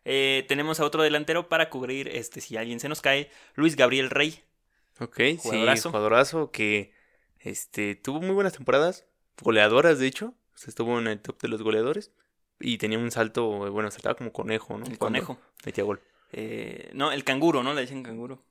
Eh, 0.04 0.46
tenemos 0.48 0.80
a 0.80 0.86
otro 0.86 1.04
delantero 1.04 1.48
para 1.50 1.70
cubrir, 1.70 2.08
este, 2.08 2.42
si 2.42 2.58
alguien 2.58 2.80
se 2.80 2.90
nos 2.90 3.02
cae, 3.02 3.30
Luis 3.56 3.76
Gabriel 3.76 4.10
Rey. 4.10 4.44
Ok, 5.00 5.20
Jugadorazo. 5.38 5.82
sí, 5.82 5.90
jugadorazo 5.90 6.52
que 6.52 6.94
este, 7.40 7.96
tuvo 7.96 8.22
muy 8.22 8.32
buenas 8.32 8.54
temporadas, 8.54 9.06
goleadoras 9.42 10.00
de 10.00 10.08
hecho, 10.08 10.36
o 10.54 10.58
sea, 10.58 10.70
estuvo 10.70 11.00
en 11.00 11.08
el 11.08 11.20
top 11.20 11.42
de 11.42 11.48
los 11.48 11.62
goleadores 11.62 12.12
y 12.62 12.78
tenía 12.78 12.98
un 13.00 13.12
salto, 13.12 13.72
bueno, 13.72 13.92
saltaba 13.92 14.16
como 14.16 14.32
conejo, 14.32 14.78
¿no? 14.78 14.86
El 14.86 14.98
conejo. 14.98 15.40
Metía 15.66 15.84
gol. 15.84 16.02
Eh, 16.32 16.90
no, 16.94 17.12
el 17.12 17.24
canguro, 17.24 17.64
¿no? 17.64 17.74
Le 17.74 17.82
dicen 17.82 18.04
canguro. 18.04 18.42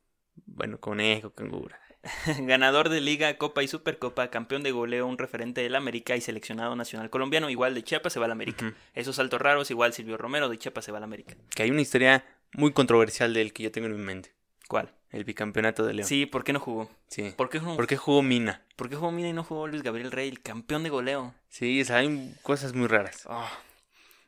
Bueno, 0.47 0.79
conejo, 0.79 1.31
cangura. 1.31 1.79
Ganador 2.41 2.89
de 2.89 3.01
Liga, 3.01 3.37
Copa 3.37 3.63
y 3.63 3.69
Supercopa, 3.69 4.29
campeón 4.31 4.63
de 4.63 4.71
goleo, 4.73 5.07
un 5.07 5.19
referente 5.19 5.61
del 5.63 5.75
América 5.75 6.17
y 6.17 6.21
seleccionado 6.21 6.75
nacional 6.77 7.11
colombiano. 7.11 7.51
Igual 7.51 7.75
de 7.75 7.83
Chiapas 7.83 8.13
se 8.13 8.19
va 8.21 8.27
al 8.27 8.33
América. 8.33 8.73
Esos 8.95 9.17
saltos 9.17 9.41
raros, 9.41 9.71
igual 9.71 9.93
Silvio 9.93 10.17
Romero 10.17 10.49
de 10.49 10.59
Chiapas 10.59 10.85
se 10.85 10.93
va 10.93 10.99
al 10.99 11.05
América. 11.05 11.37
Que 11.55 11.63
hay 11.65 11.71
una 11.71 11.83
historia 11.83 12.25
muy 12.55 12.73
controversial 12.73 13.35
de 13.35 13.43
él 13.43 13.53
que 13.53 13.63
yo 13.65 13.71
tengo 13.71 13.87
en 13.89 13.97
mi 13.97 14.03
mente. 14.03 14.33
¿Cuál? 14.69 14.95
El 15.11 15.25
bicampeonato 15.25 15.85
de 15.85 15.95
León. 15.95 16.09
Sí, 16.09 16.25
¿por 16.27 16.45
qué 16.45 16.53
no 16.53 16.61
jugó? 16.61 16.89
Sí. 17.09 17.35
¿Por 17.37 17.51
qué, 17.51 17.59
no- 17.61 17.77
¿Por 17.77 17.87
qué 17.87 17.97
jugó 17.97 18.23
Mina? 18.23 18.63
¿por 18.77 18.89
qué 18.89 18.97
jugó 18.97 19.11
Mina 19.11 19.29
y 19.29 19.33
no 19.33 19.43
jugó 19.45 19.67
Luis 19.67 19.83
Gabriel 19.83 20.11
Rey, 20.13 20.29
el 20.29 20.41
campeón 20.41 20.85
de 20.85 20.89
goleo? 20.91 21.35
Sí, 21.49 21.83
o 21.83 21.85
sea, 21.85 21.97
hay 21.97 22.35
cosas 22.43 22.73
muy 22.75 22.87
raras. 22.87 23.27
Ah. 23.29 23.51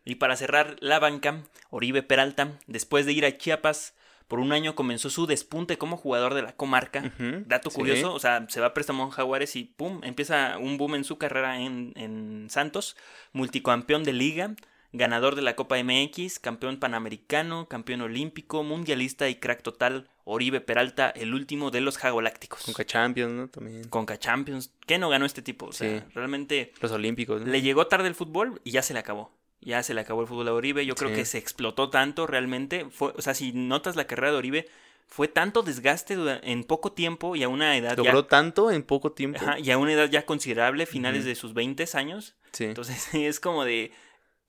Y 0.04 0.16
para 0.16 0.36
cerrar 0.36 0.76
la 0.80 0.98
banca, 0.98 1.42
Oribe 1.70 2.02
Peralta, 2.02 2.58
después 2.66 3.06
de 3.06 3.12
ir 3.12 3.24
a 3.24 3.36
Chiapas, 3.38 3.94
por 4.28 4.40
un 4.40 4.52
año 4.52 4.74
comenzó 4.74 5.10
su 5.10 5.26
despunte 5.26 5.76
como 5.78 5.96
jugador 5.96 6.34
de 6.34 6.42
la 6.42 6.56
comarca. 6.56 7.12
Dato 7.46 7.70
sí. 7.70 7.76
curioso, 7.76 8.14
o 8.14 8.18
sea, 8.18 8.46
se 8.48 8.60
va 8.60 8.68
a 8.68 8.74
préstamo 8.74 9.04
a 9.04 9.10
Jaguares 9.10 9.56
y 9.56 9.64
pum, 9.64 10.00
empieza 10.04 10.56
un 10.58 10.78
boom 10.78 10.94
en 10.94 11.04
su 11.04 11.18
carrera 11.18 11.60
en, 11.60 11.92
en 11.96 12.46
Santos, 12.48 12.96
multicampeón 13.32 14.04
de 14.04 14.12
liga, 14.12 14.54
ganador 14.92 15.34
de 15.36 15.42
la 15.42 15.54
Copa 15.56 15.76
MX, 15.82 16.38
campeón 16.38 16.78
panamericano, 16.78 17.66
campeón 17.68 18.00
olímpico, 18.02 18.62
mundialista 18.62 19.28
y 19.28 19.36
crack 19.36 19.62
total, 19.62 20.08
Oribe 20.24 20.60
Peralta, 20.60 21.10
el 21.10 21.34
último 21.34 21.70
de 21.70 21.80
los 21.80 21.98
Jagolácticos. 21.98 22.62
Conca 22.64 22.84
Champions, 22.84 23.32
¿no? 23.32 23.48
También. 23.48 23.88
Conca 23.88 24.18
Champions, 24.18 24.72
¿qué 24.86 24.98
no 24.98 25.08
ganó 25.08 25.26
este 25.26 25.42
tipo? 25.42 25.66
O 25.66 25.72
sea, 25.72 26.00
Sí. 26.00 26.04
realmente 26.14 26.72
Los 26.80 26.92
Olímpicos, 26.92 27.40
¿no? 27.42 27.46
le 27.46 27.62
llegó 27.62 27.86
tarde 27.86 28.08
el 28.08 28.14
fútbol 28.14 28.60
y 28.64 28.70
ya 28.72 28.82
se 28.82 28.92
le 28.94 29.00
acabó. 29.00 29.32
Ya 29.64 29.82
se 29.82 29.94
le 29.94 30.00
acabó 30.00 30.20
el 30.22 30.26
fútbol 30.26 30.48
a 30.48 30.54
Oribe. 30.54 30.84
Yo 30.84 30.94
creo 30.94 31.10
Sí. 31.10 31.16
que 31.16 31.24
se 31.24 31.38
explotó 31.38 31.88
tanto 31.88 32.26
realmente. 32.26 32.86
Fue, 32.90 33.12
o 33.16 33.22
sea, 33.22 33.32
si 33.34 33.52
notas 33.52 33.96
la 33.96 34.06
carrera 34.06 34.32
de 34.32 34.38
Oribe, 34.38 34.68
fue 35.06 35.28
tanto 35.28 35.62
desgaste 35.62 36.16
en 36.42 36.64
poco 36.64 36.92
tiempo 36.92 37.36
y 37.36 37.42
a 37.42 37.48
una 37.48 37.76
edad 37.76 37.90
ya, 37.96 38.02
Logró 38.02 38.24
tanto 38.26 38.70
en 38.70 38.82
poco 38.82 39.12
tiempo. 39.12 39.38
ajá, 39.40 39.58
y 39.58 39.70
a 39.70 39.78
una 39.78 39.92
edad 39.92 40.08
ya 40.10 40.24
considerable, 40.26 40.86
finales 40.86 41.24
de 41.24 41.34
sus 41.34 41.54
20 41.54 41.84
años. 41.94 42.34
Sí. 42.52 42.64
Entonces 42.64 43.08
es 43.14 43.38
como 43.40 43.64
de 43.64 43.92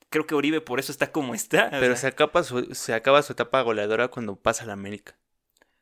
creo 0.09 0.25
que 0.27 0.35
Oribe 0.35 0.61
por 0.61 0.79
eso 0.79 0.91
está 0.91 1.11
como 1.11 1.33
está. 1.35 1.67
o 1.67 1.79
Pero 1.79 1.95
se 1.95 2.07
acaba, 2.07 2.43
su, 2.43 2.73
se 2.75 2.93
acaba 2.93 3.21
su 3.23 3.33
etapa 3.33 3.61
goleadora 3.61 4.07
cuando 4.09 4.35
pasa 4.35 4.63
a 4.63 4.67
la 4.67 4.73
América. 4.73 5.15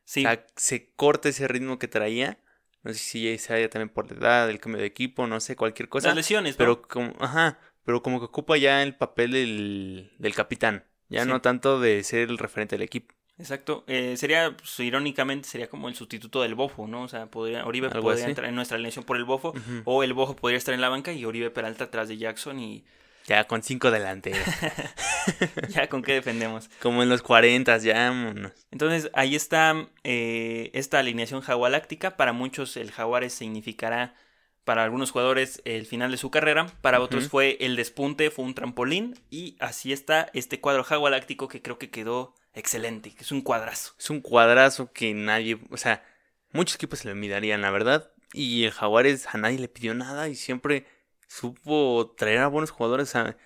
sí, 0.06 0.22
O 0.26 0.30
sea, 0.30 0.46
se 0.56 0.91
corta 0.96 1.30
ese 1.30 1.48
ritmo 1.48 1.78
que 1.80 1.88
traía. 1.88 2.38
No 2.84 2.91
sé 2.94 3.00
si 3.00 3.38
sea 3.38 3.70
también 3.70 3.89
por 3.89 4.10
la 4.12 4.17
edad, 4.17 4.50
el 4.50 4.60
cambio 4.60 4.82
de 4.82 4.88
equipo, 4.88 5.28
no 5.28 5.39
sé, 5.39 5.56
cualquier 5.56 5.88
cosa. 5.89 6.08
las 6.08 6.15
lesiones, 6.17 6.56
¿no? 6.56 6.58
Pero 6.58 6.82
como, 6.82 7.13
ajá, 7.20 7.60
pero 7.86 8.02
como 8.04 8.20
que 8.20 8.26
ocupa 8.26 8.58
ya 8.58 8.84
el 8.84 8.96
papel 8.96 9.32
del, 9.32 10.12
del 10.17 10.34
capitán. 10.36 10.86
Ya 11.10 11.24
Sí. 11.24 11.30
no 11.30 11.41
tanto 11.41 11.80
de 11.80 12.04
ser 12.04 12.30
el 12.30 12.38
referente 12.38 12.76
del 12.78 12.84
equipo. 12.84 13.13
Exacto. 13.38 13.84
Eh, 13.88 14.15
sería, 14.17 14.56
pues, 14.56 14.80
irónicamente, 14.80 15.50
sería 15.50 15.67
como 15.67 15.89
el 15.89 15.96
sustituto 15.96 16.41
del 16.44 16.54
Bofo, 16.56 16.88
¿no? 16.88 17.02
O 17.04 17.08
sea, 17.08 17.26
podría, 17.26 17.65
Oribe 17.65 17.88
Algo 17.88 18.02
podría 18.02 18.24
así. 18.26 18.30
entrar 18.32 18.48
en 18.48 18.56
nuestra 18.56 18.76
alineación 18.76 19.04
por 19.04 19.17
el 19.17 19.26
Bofo, 19.26 19.54
o 19.86 20.04
el 20.04 20.13
Bofo 20.13 20.36
podría 20.36 20.58
estar 20.58 20.74
en 20.76 20.82
la 20.82 20.89
banca 20.89 21.12
y 21.12 21.26
Oribe 21.26 21.50
Peralta 21.50 21.86
atrás 21.86 22.08
de 22.08 22.17
Jackson 22.17 22.60
y 22.60 22.86
Ya 23.28 23.44
con 23.46 23.62
cinco 23.63 23.91
delanteros. 23.91 24.39
ya 25.70 25.88
con 25.88 26.02
qué 26.02 26.13
defendemos. 26.13 26.70
como 26.82 27.04
en 27.04 27.10
los 27.10 27.22
40, 27.22 27.78
ya 27.80 27.94
vámonos. 28.10 28.52
Entonces, 28.72 29.10
ahí 29.13 29.36
está 29.36 29.88
eh, 30.04 30.70
esta 30.74 31.00
alineación 31.00 31.41
jagualáctica. 31.41 32.17
Para 32.17 32.34
muchos, 32.34 32.78
el 32.78 32.91
Jaguares 32.91 33.34
significará, 33.34 34.15
para 34.63 34.84
algunos 34.84 35.12
jugadores, 35.12 35.62
el 35.65 35.86
final 35.86 36.12
de 36.12 36.17
su 36.17 36.32
carrera. 36.32 36.67
Para 36.82 37.02
otros, 37.02 37.30
fue 37.30 37.58
el 37.62 37.76
despunte, 37.76 38.30
fue 38.32 38.45
un 38.45 38.54
trampolín. 38.54 39.19
Y 39.30 39.56
así 39.60 39.91
está 39.91 40.30
este 40.34 40.60
cuadro 40.60 40.84
jagualáctico 40.84 41.47
que 41.47 41.62
creo 41.62 41.78
que 41.78 41.89
quedó 41.89 42.36
excelente, 42.54 43.13
que 43.13 43.24
es 43.24 43.32
un 43.32 43.41
cuadrazo. 43.41 43.93
Es 44.00 44.10
un 44.10 44.21
cuadrazo 44.21 44.91
que 44.91 45.13
nadie, 45.13 45.60
o 45.69 45.78
sea, 45.78 46.04
muchos 46.52 46.76
equipos 46.76 47.00
se 47.00 47.08
le 47.08 47.15
mirarían, 47.15 47.62
la 47.62 47.71
verdad. 47.71 48.12
Y 48.34 48.63
el 48.63 48.71
Jaguares 48.71 49.28
a 49.34 49.38
nadie 49.38 49.60
le 49.60 49.67
pidió 49.67 49.93
nada 49.93 50.30
y 50.30 50.36
siempre 50.36 50.86
supo 51.28 52.13
traer 52.17 52.39
a 52.39 52.47
buenos 52.47 52.71
jugadores. 52.71 53.10
O 53.10 53.12
sea, 53.12 53.38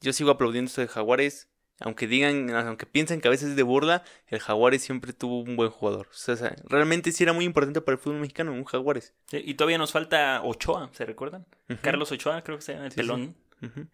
yo 0.00 0.12
sigo 0.12 0.30
aplaudiendo 0.30 0.68
esto 0.68 0.80
de 0.80 0.88
Jaguares. 0.88 1.49
Aunque 1.80 2.06
digan, 2.06 2.50
aunque 2.50 2.84
piensen 2.86 3.20
que 3.20 3.28
a 3.28 3.30
veces 3.30 3.50
es 3.50 3.56
de 3.56 3.62
burla, 3.62 4.04
el 4.26 4.38
Jaguares 4.38 4.82
siempre 4.82 5.12
tuvo 5.14 5.40
un 5.40 5.56
buen 5.56 5.70
jugador. 5.70 6.08
O 6.10 6.14
sea, 6.36 6.54
realmente 6.68 7.10
sí 7.10 7.22
era 7.24 7.32
muy 7.32 7.44
importante 7.46 7.80
para 7.80 7.94
el 7.94 7.98
fútbol 8.00 8.20
mexicano, 8.20 8.52
un 8.52 8.64
Jaguares. 8.64 9.14
Sí, 9.26 9.42
Y 9.44 9.54
todavía 9.54 9.78
nos 9.78 9.90
falta 9.92 10.42
Ochoa, 10.42 10.90
¿se 10.92 11.06
recuerdan? 11.06 11.46
Carlos 11.82 12.12
Ochoa, 12.12 12.42
creo 12.42 12.58
que 12.58 12.62
se 12.62 12.72
llama 12.74 12.86
el 12.86 12.92
Sí, 12.92 12.96
sí. 12.96 13.00
pelón, 13.02 13.36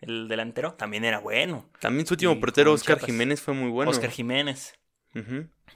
el 0.00 0.26
delantero, 0.28 0.74
también 0.74 1.04
era 1.04 1.20
bueno. 1.20 1.70
También 1.80 2.06
su 2.06 2.14
último 2.14 2.32
Y 2.32 2.36
portero, 2.36 2.72
Oscar 2.72 2.96
Chiapas. 2.96 3.06
Jiménez, 3.06 3.40
fue 3.40 3.54
muy 3.54 3.70
bueno. 3.70 3.90
Oscar 3.90 4.10
Jiménez. 4.10 4.74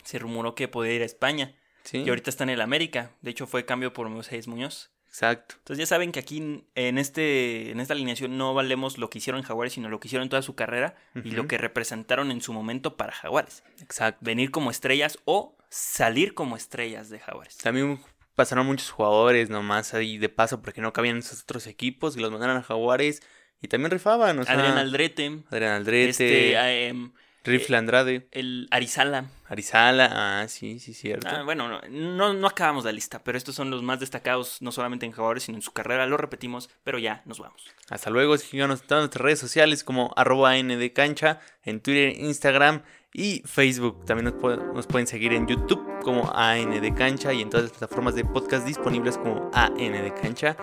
Se 0.02 0.18
rumoró 0.18 0.54
que 0.54 0.68
podía 0.68 0.92
ir 0.94 1.02
a 1.02 1.06
España. 1.06 1.54
Sí, 1.84 1.98
Y 1.98 2.08
ahorita 2.08 2.28
está 2.30 2.44
en 2.44 2.50
el 2.50 2.60
América. 2.60 3.12
De 3.22 3.30
hecho, 3.30 3.46
fue 3.46 3.64
cambio 3.64 3.92
por 3.92 4.08
Moisés 4.08 4.48
Muñoz. 4.48 4.90
Exacto. 5.10 5.56
Entonces 5.58 5.78
ya 5.78 5.86
saben 5.86 6.12
que 6.12 6.20
aquí 6.20 6.64
en 6.74 6.98
este 6.98 7.70
en 7.70 7.80
esta 7.80 7.94
alineación 7.94 8.38
no 8.38 8.54
valemos 8.54 8.96
lo 8.96 9.10
que 9.10 9.18
hicieron 9.18 9.40
en 9.40 9.44
Jaguares, 9.44 9.72
sino 9.74 9.88
lo 9.88 10.00
que 10.00 10.08
hicieron 10.08 10.24
en 10.24 10.30
toda 10.30 10.42
su 10.42 10.54
carrera 10.54 10.94
y 11.24 11.32
lo 11.32 11.46
que 11.46 11.58
representaron 11.58 12.30
en 12.30 12.40
su 12.40 12.52
momento 12.52 12.96
para 12.96 13.12
Jaguares. 13.12 13.64
Exacto. 13.80 14.18
Venir 14.22 14.50
como 14.50 14.70
estrellas 14.70 15.18
o 15.24 15.56
salir 15.68 16.34
como 16.34 16.56
estrellas 16.56 17.10
de 17.10 17.18
Jaguares. 17.18 17.56
También 17.58 18.00
pasaron 18.34 18.66
muchos 18.66 18.90
jugadores 18.90 19.50
nomás 19.50 19.92
ahí 19.92 20.16
de 20.16 20.28
paso 20.28 20.62
porque 20.62 20.80
no 20.80 20.92
cabían 20.92 21.16
en 21.16 21.22
esos 21.22 21.42
otros 21.42 21.66
equipos 21.66 22.16
y 22.16 22.20
los 22.20 22.30
mandaron 22.30 22.56
a 22.56 22.62
Jaguares 22.62 23.22
y 23.60 23.68
también 23.68 23.90
rifaban, 23.90 24.38
o 24.38 24.44
sea, 24.44 24.54
Adrián 24.54 24.78
Aldrete, 24.78 25.42
Adrián 25.50 25.72
Aldrete, 25.74 26.08
este, 26.08 26.86
em, 26.86 27.12
Rifle 27.44 27.76
Andrade, 27.76 28.28
el 28.32 28.68
Arizala. 28.70 29.26
Arizala, 29.48 30.10
ah, 30.12 30.48
sí, 30.48 30.78
sí, 30.78 30.94
cierto. 30.94 31.28
Ah, 31.28 31.42
bueno, 31.42 31.68
no, 31.68 31.80
no, 31.88 32.34
no 32.34 32.46
acabamos 32.46 32.84
la 32.84 32.92
lista, 32.92 33.22
pero 33.24 33.36
estos 33.36 33.54
son 33.54 33.70
los 33.70 33.82
más 33.82 33.98
destacados, 33.98 34.62
no 34.62 34.70
solamente 34.72 35.06
en 35.06 35.12
Jaguares, 35.12 35.44
sino 35.44 35.56
en 35.56 35.62
su 35.62 35.72
carrera. 35.72 36.06
Lo 36.06 36.16
repetimos, 36.16 36.70
pero 36.84 36.98
ya 36.98 37.22
nos 37.24 37.38
vamos. 37.40 37.64
Hasta 37.88 38.10
luego, 38.10 38.36
síganos 38.38 38.82
en 38.82 38.86
todas 38.86 39.02
nuestras 39.02 39.24
redes 39.24 39.38
sociales 39.38 39.82
como 39.82 40.12
arroba 40.16 40.56
ndcancha, 40.56 41.40
en 41.64 41.80
Twitter, 41.80 42.14
Instagram 42.18 42.82
y 43.12 43.42
Facebook. 43.44 44.04
También 44.04 44.32
nos 44.74 44.86
pueden 44.86 45.06
seguir 45.06 45.32
en 45.32 45.46
YouTube 45.46 45.84
como 46.02 46.30
ANDcancha 46.34 47.32
y 47.32 47.42
en 47.42 47.50
todas 47.50 47.64
las 47.64 47.72
plataformas 47.72 48.14
de 48.14 48.24
podcast 48.24 48.66
disponibles 48.66 49.18
como 49.18 49.50
ANDcancha. 49.52 50.56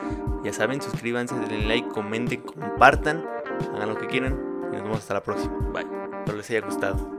Ya 0.43 0.53
saben, 0.53 0.81
suscríbanse, 0.81 1.35
denle 1.35 1.67
like, 1.67 1.89
comenten, 1.89 2.41
compartan, 2.41 3.25
hagan 3.73 3.89
lo 3.89 3.97
que 3.97 4.07
quieran 4.07 4.33
y 4.71 4.75
nos 4.75 4.83
vemos 4.83 4.99
hasta 4.99 5.15
la 5.15 5.23
próxima. 5.23 5.57
Bye. 5.73 5.96
Espero 6.27 6.39
les 6.39 6.49
haya 6.49 6.59
gustado. 6.59 7.16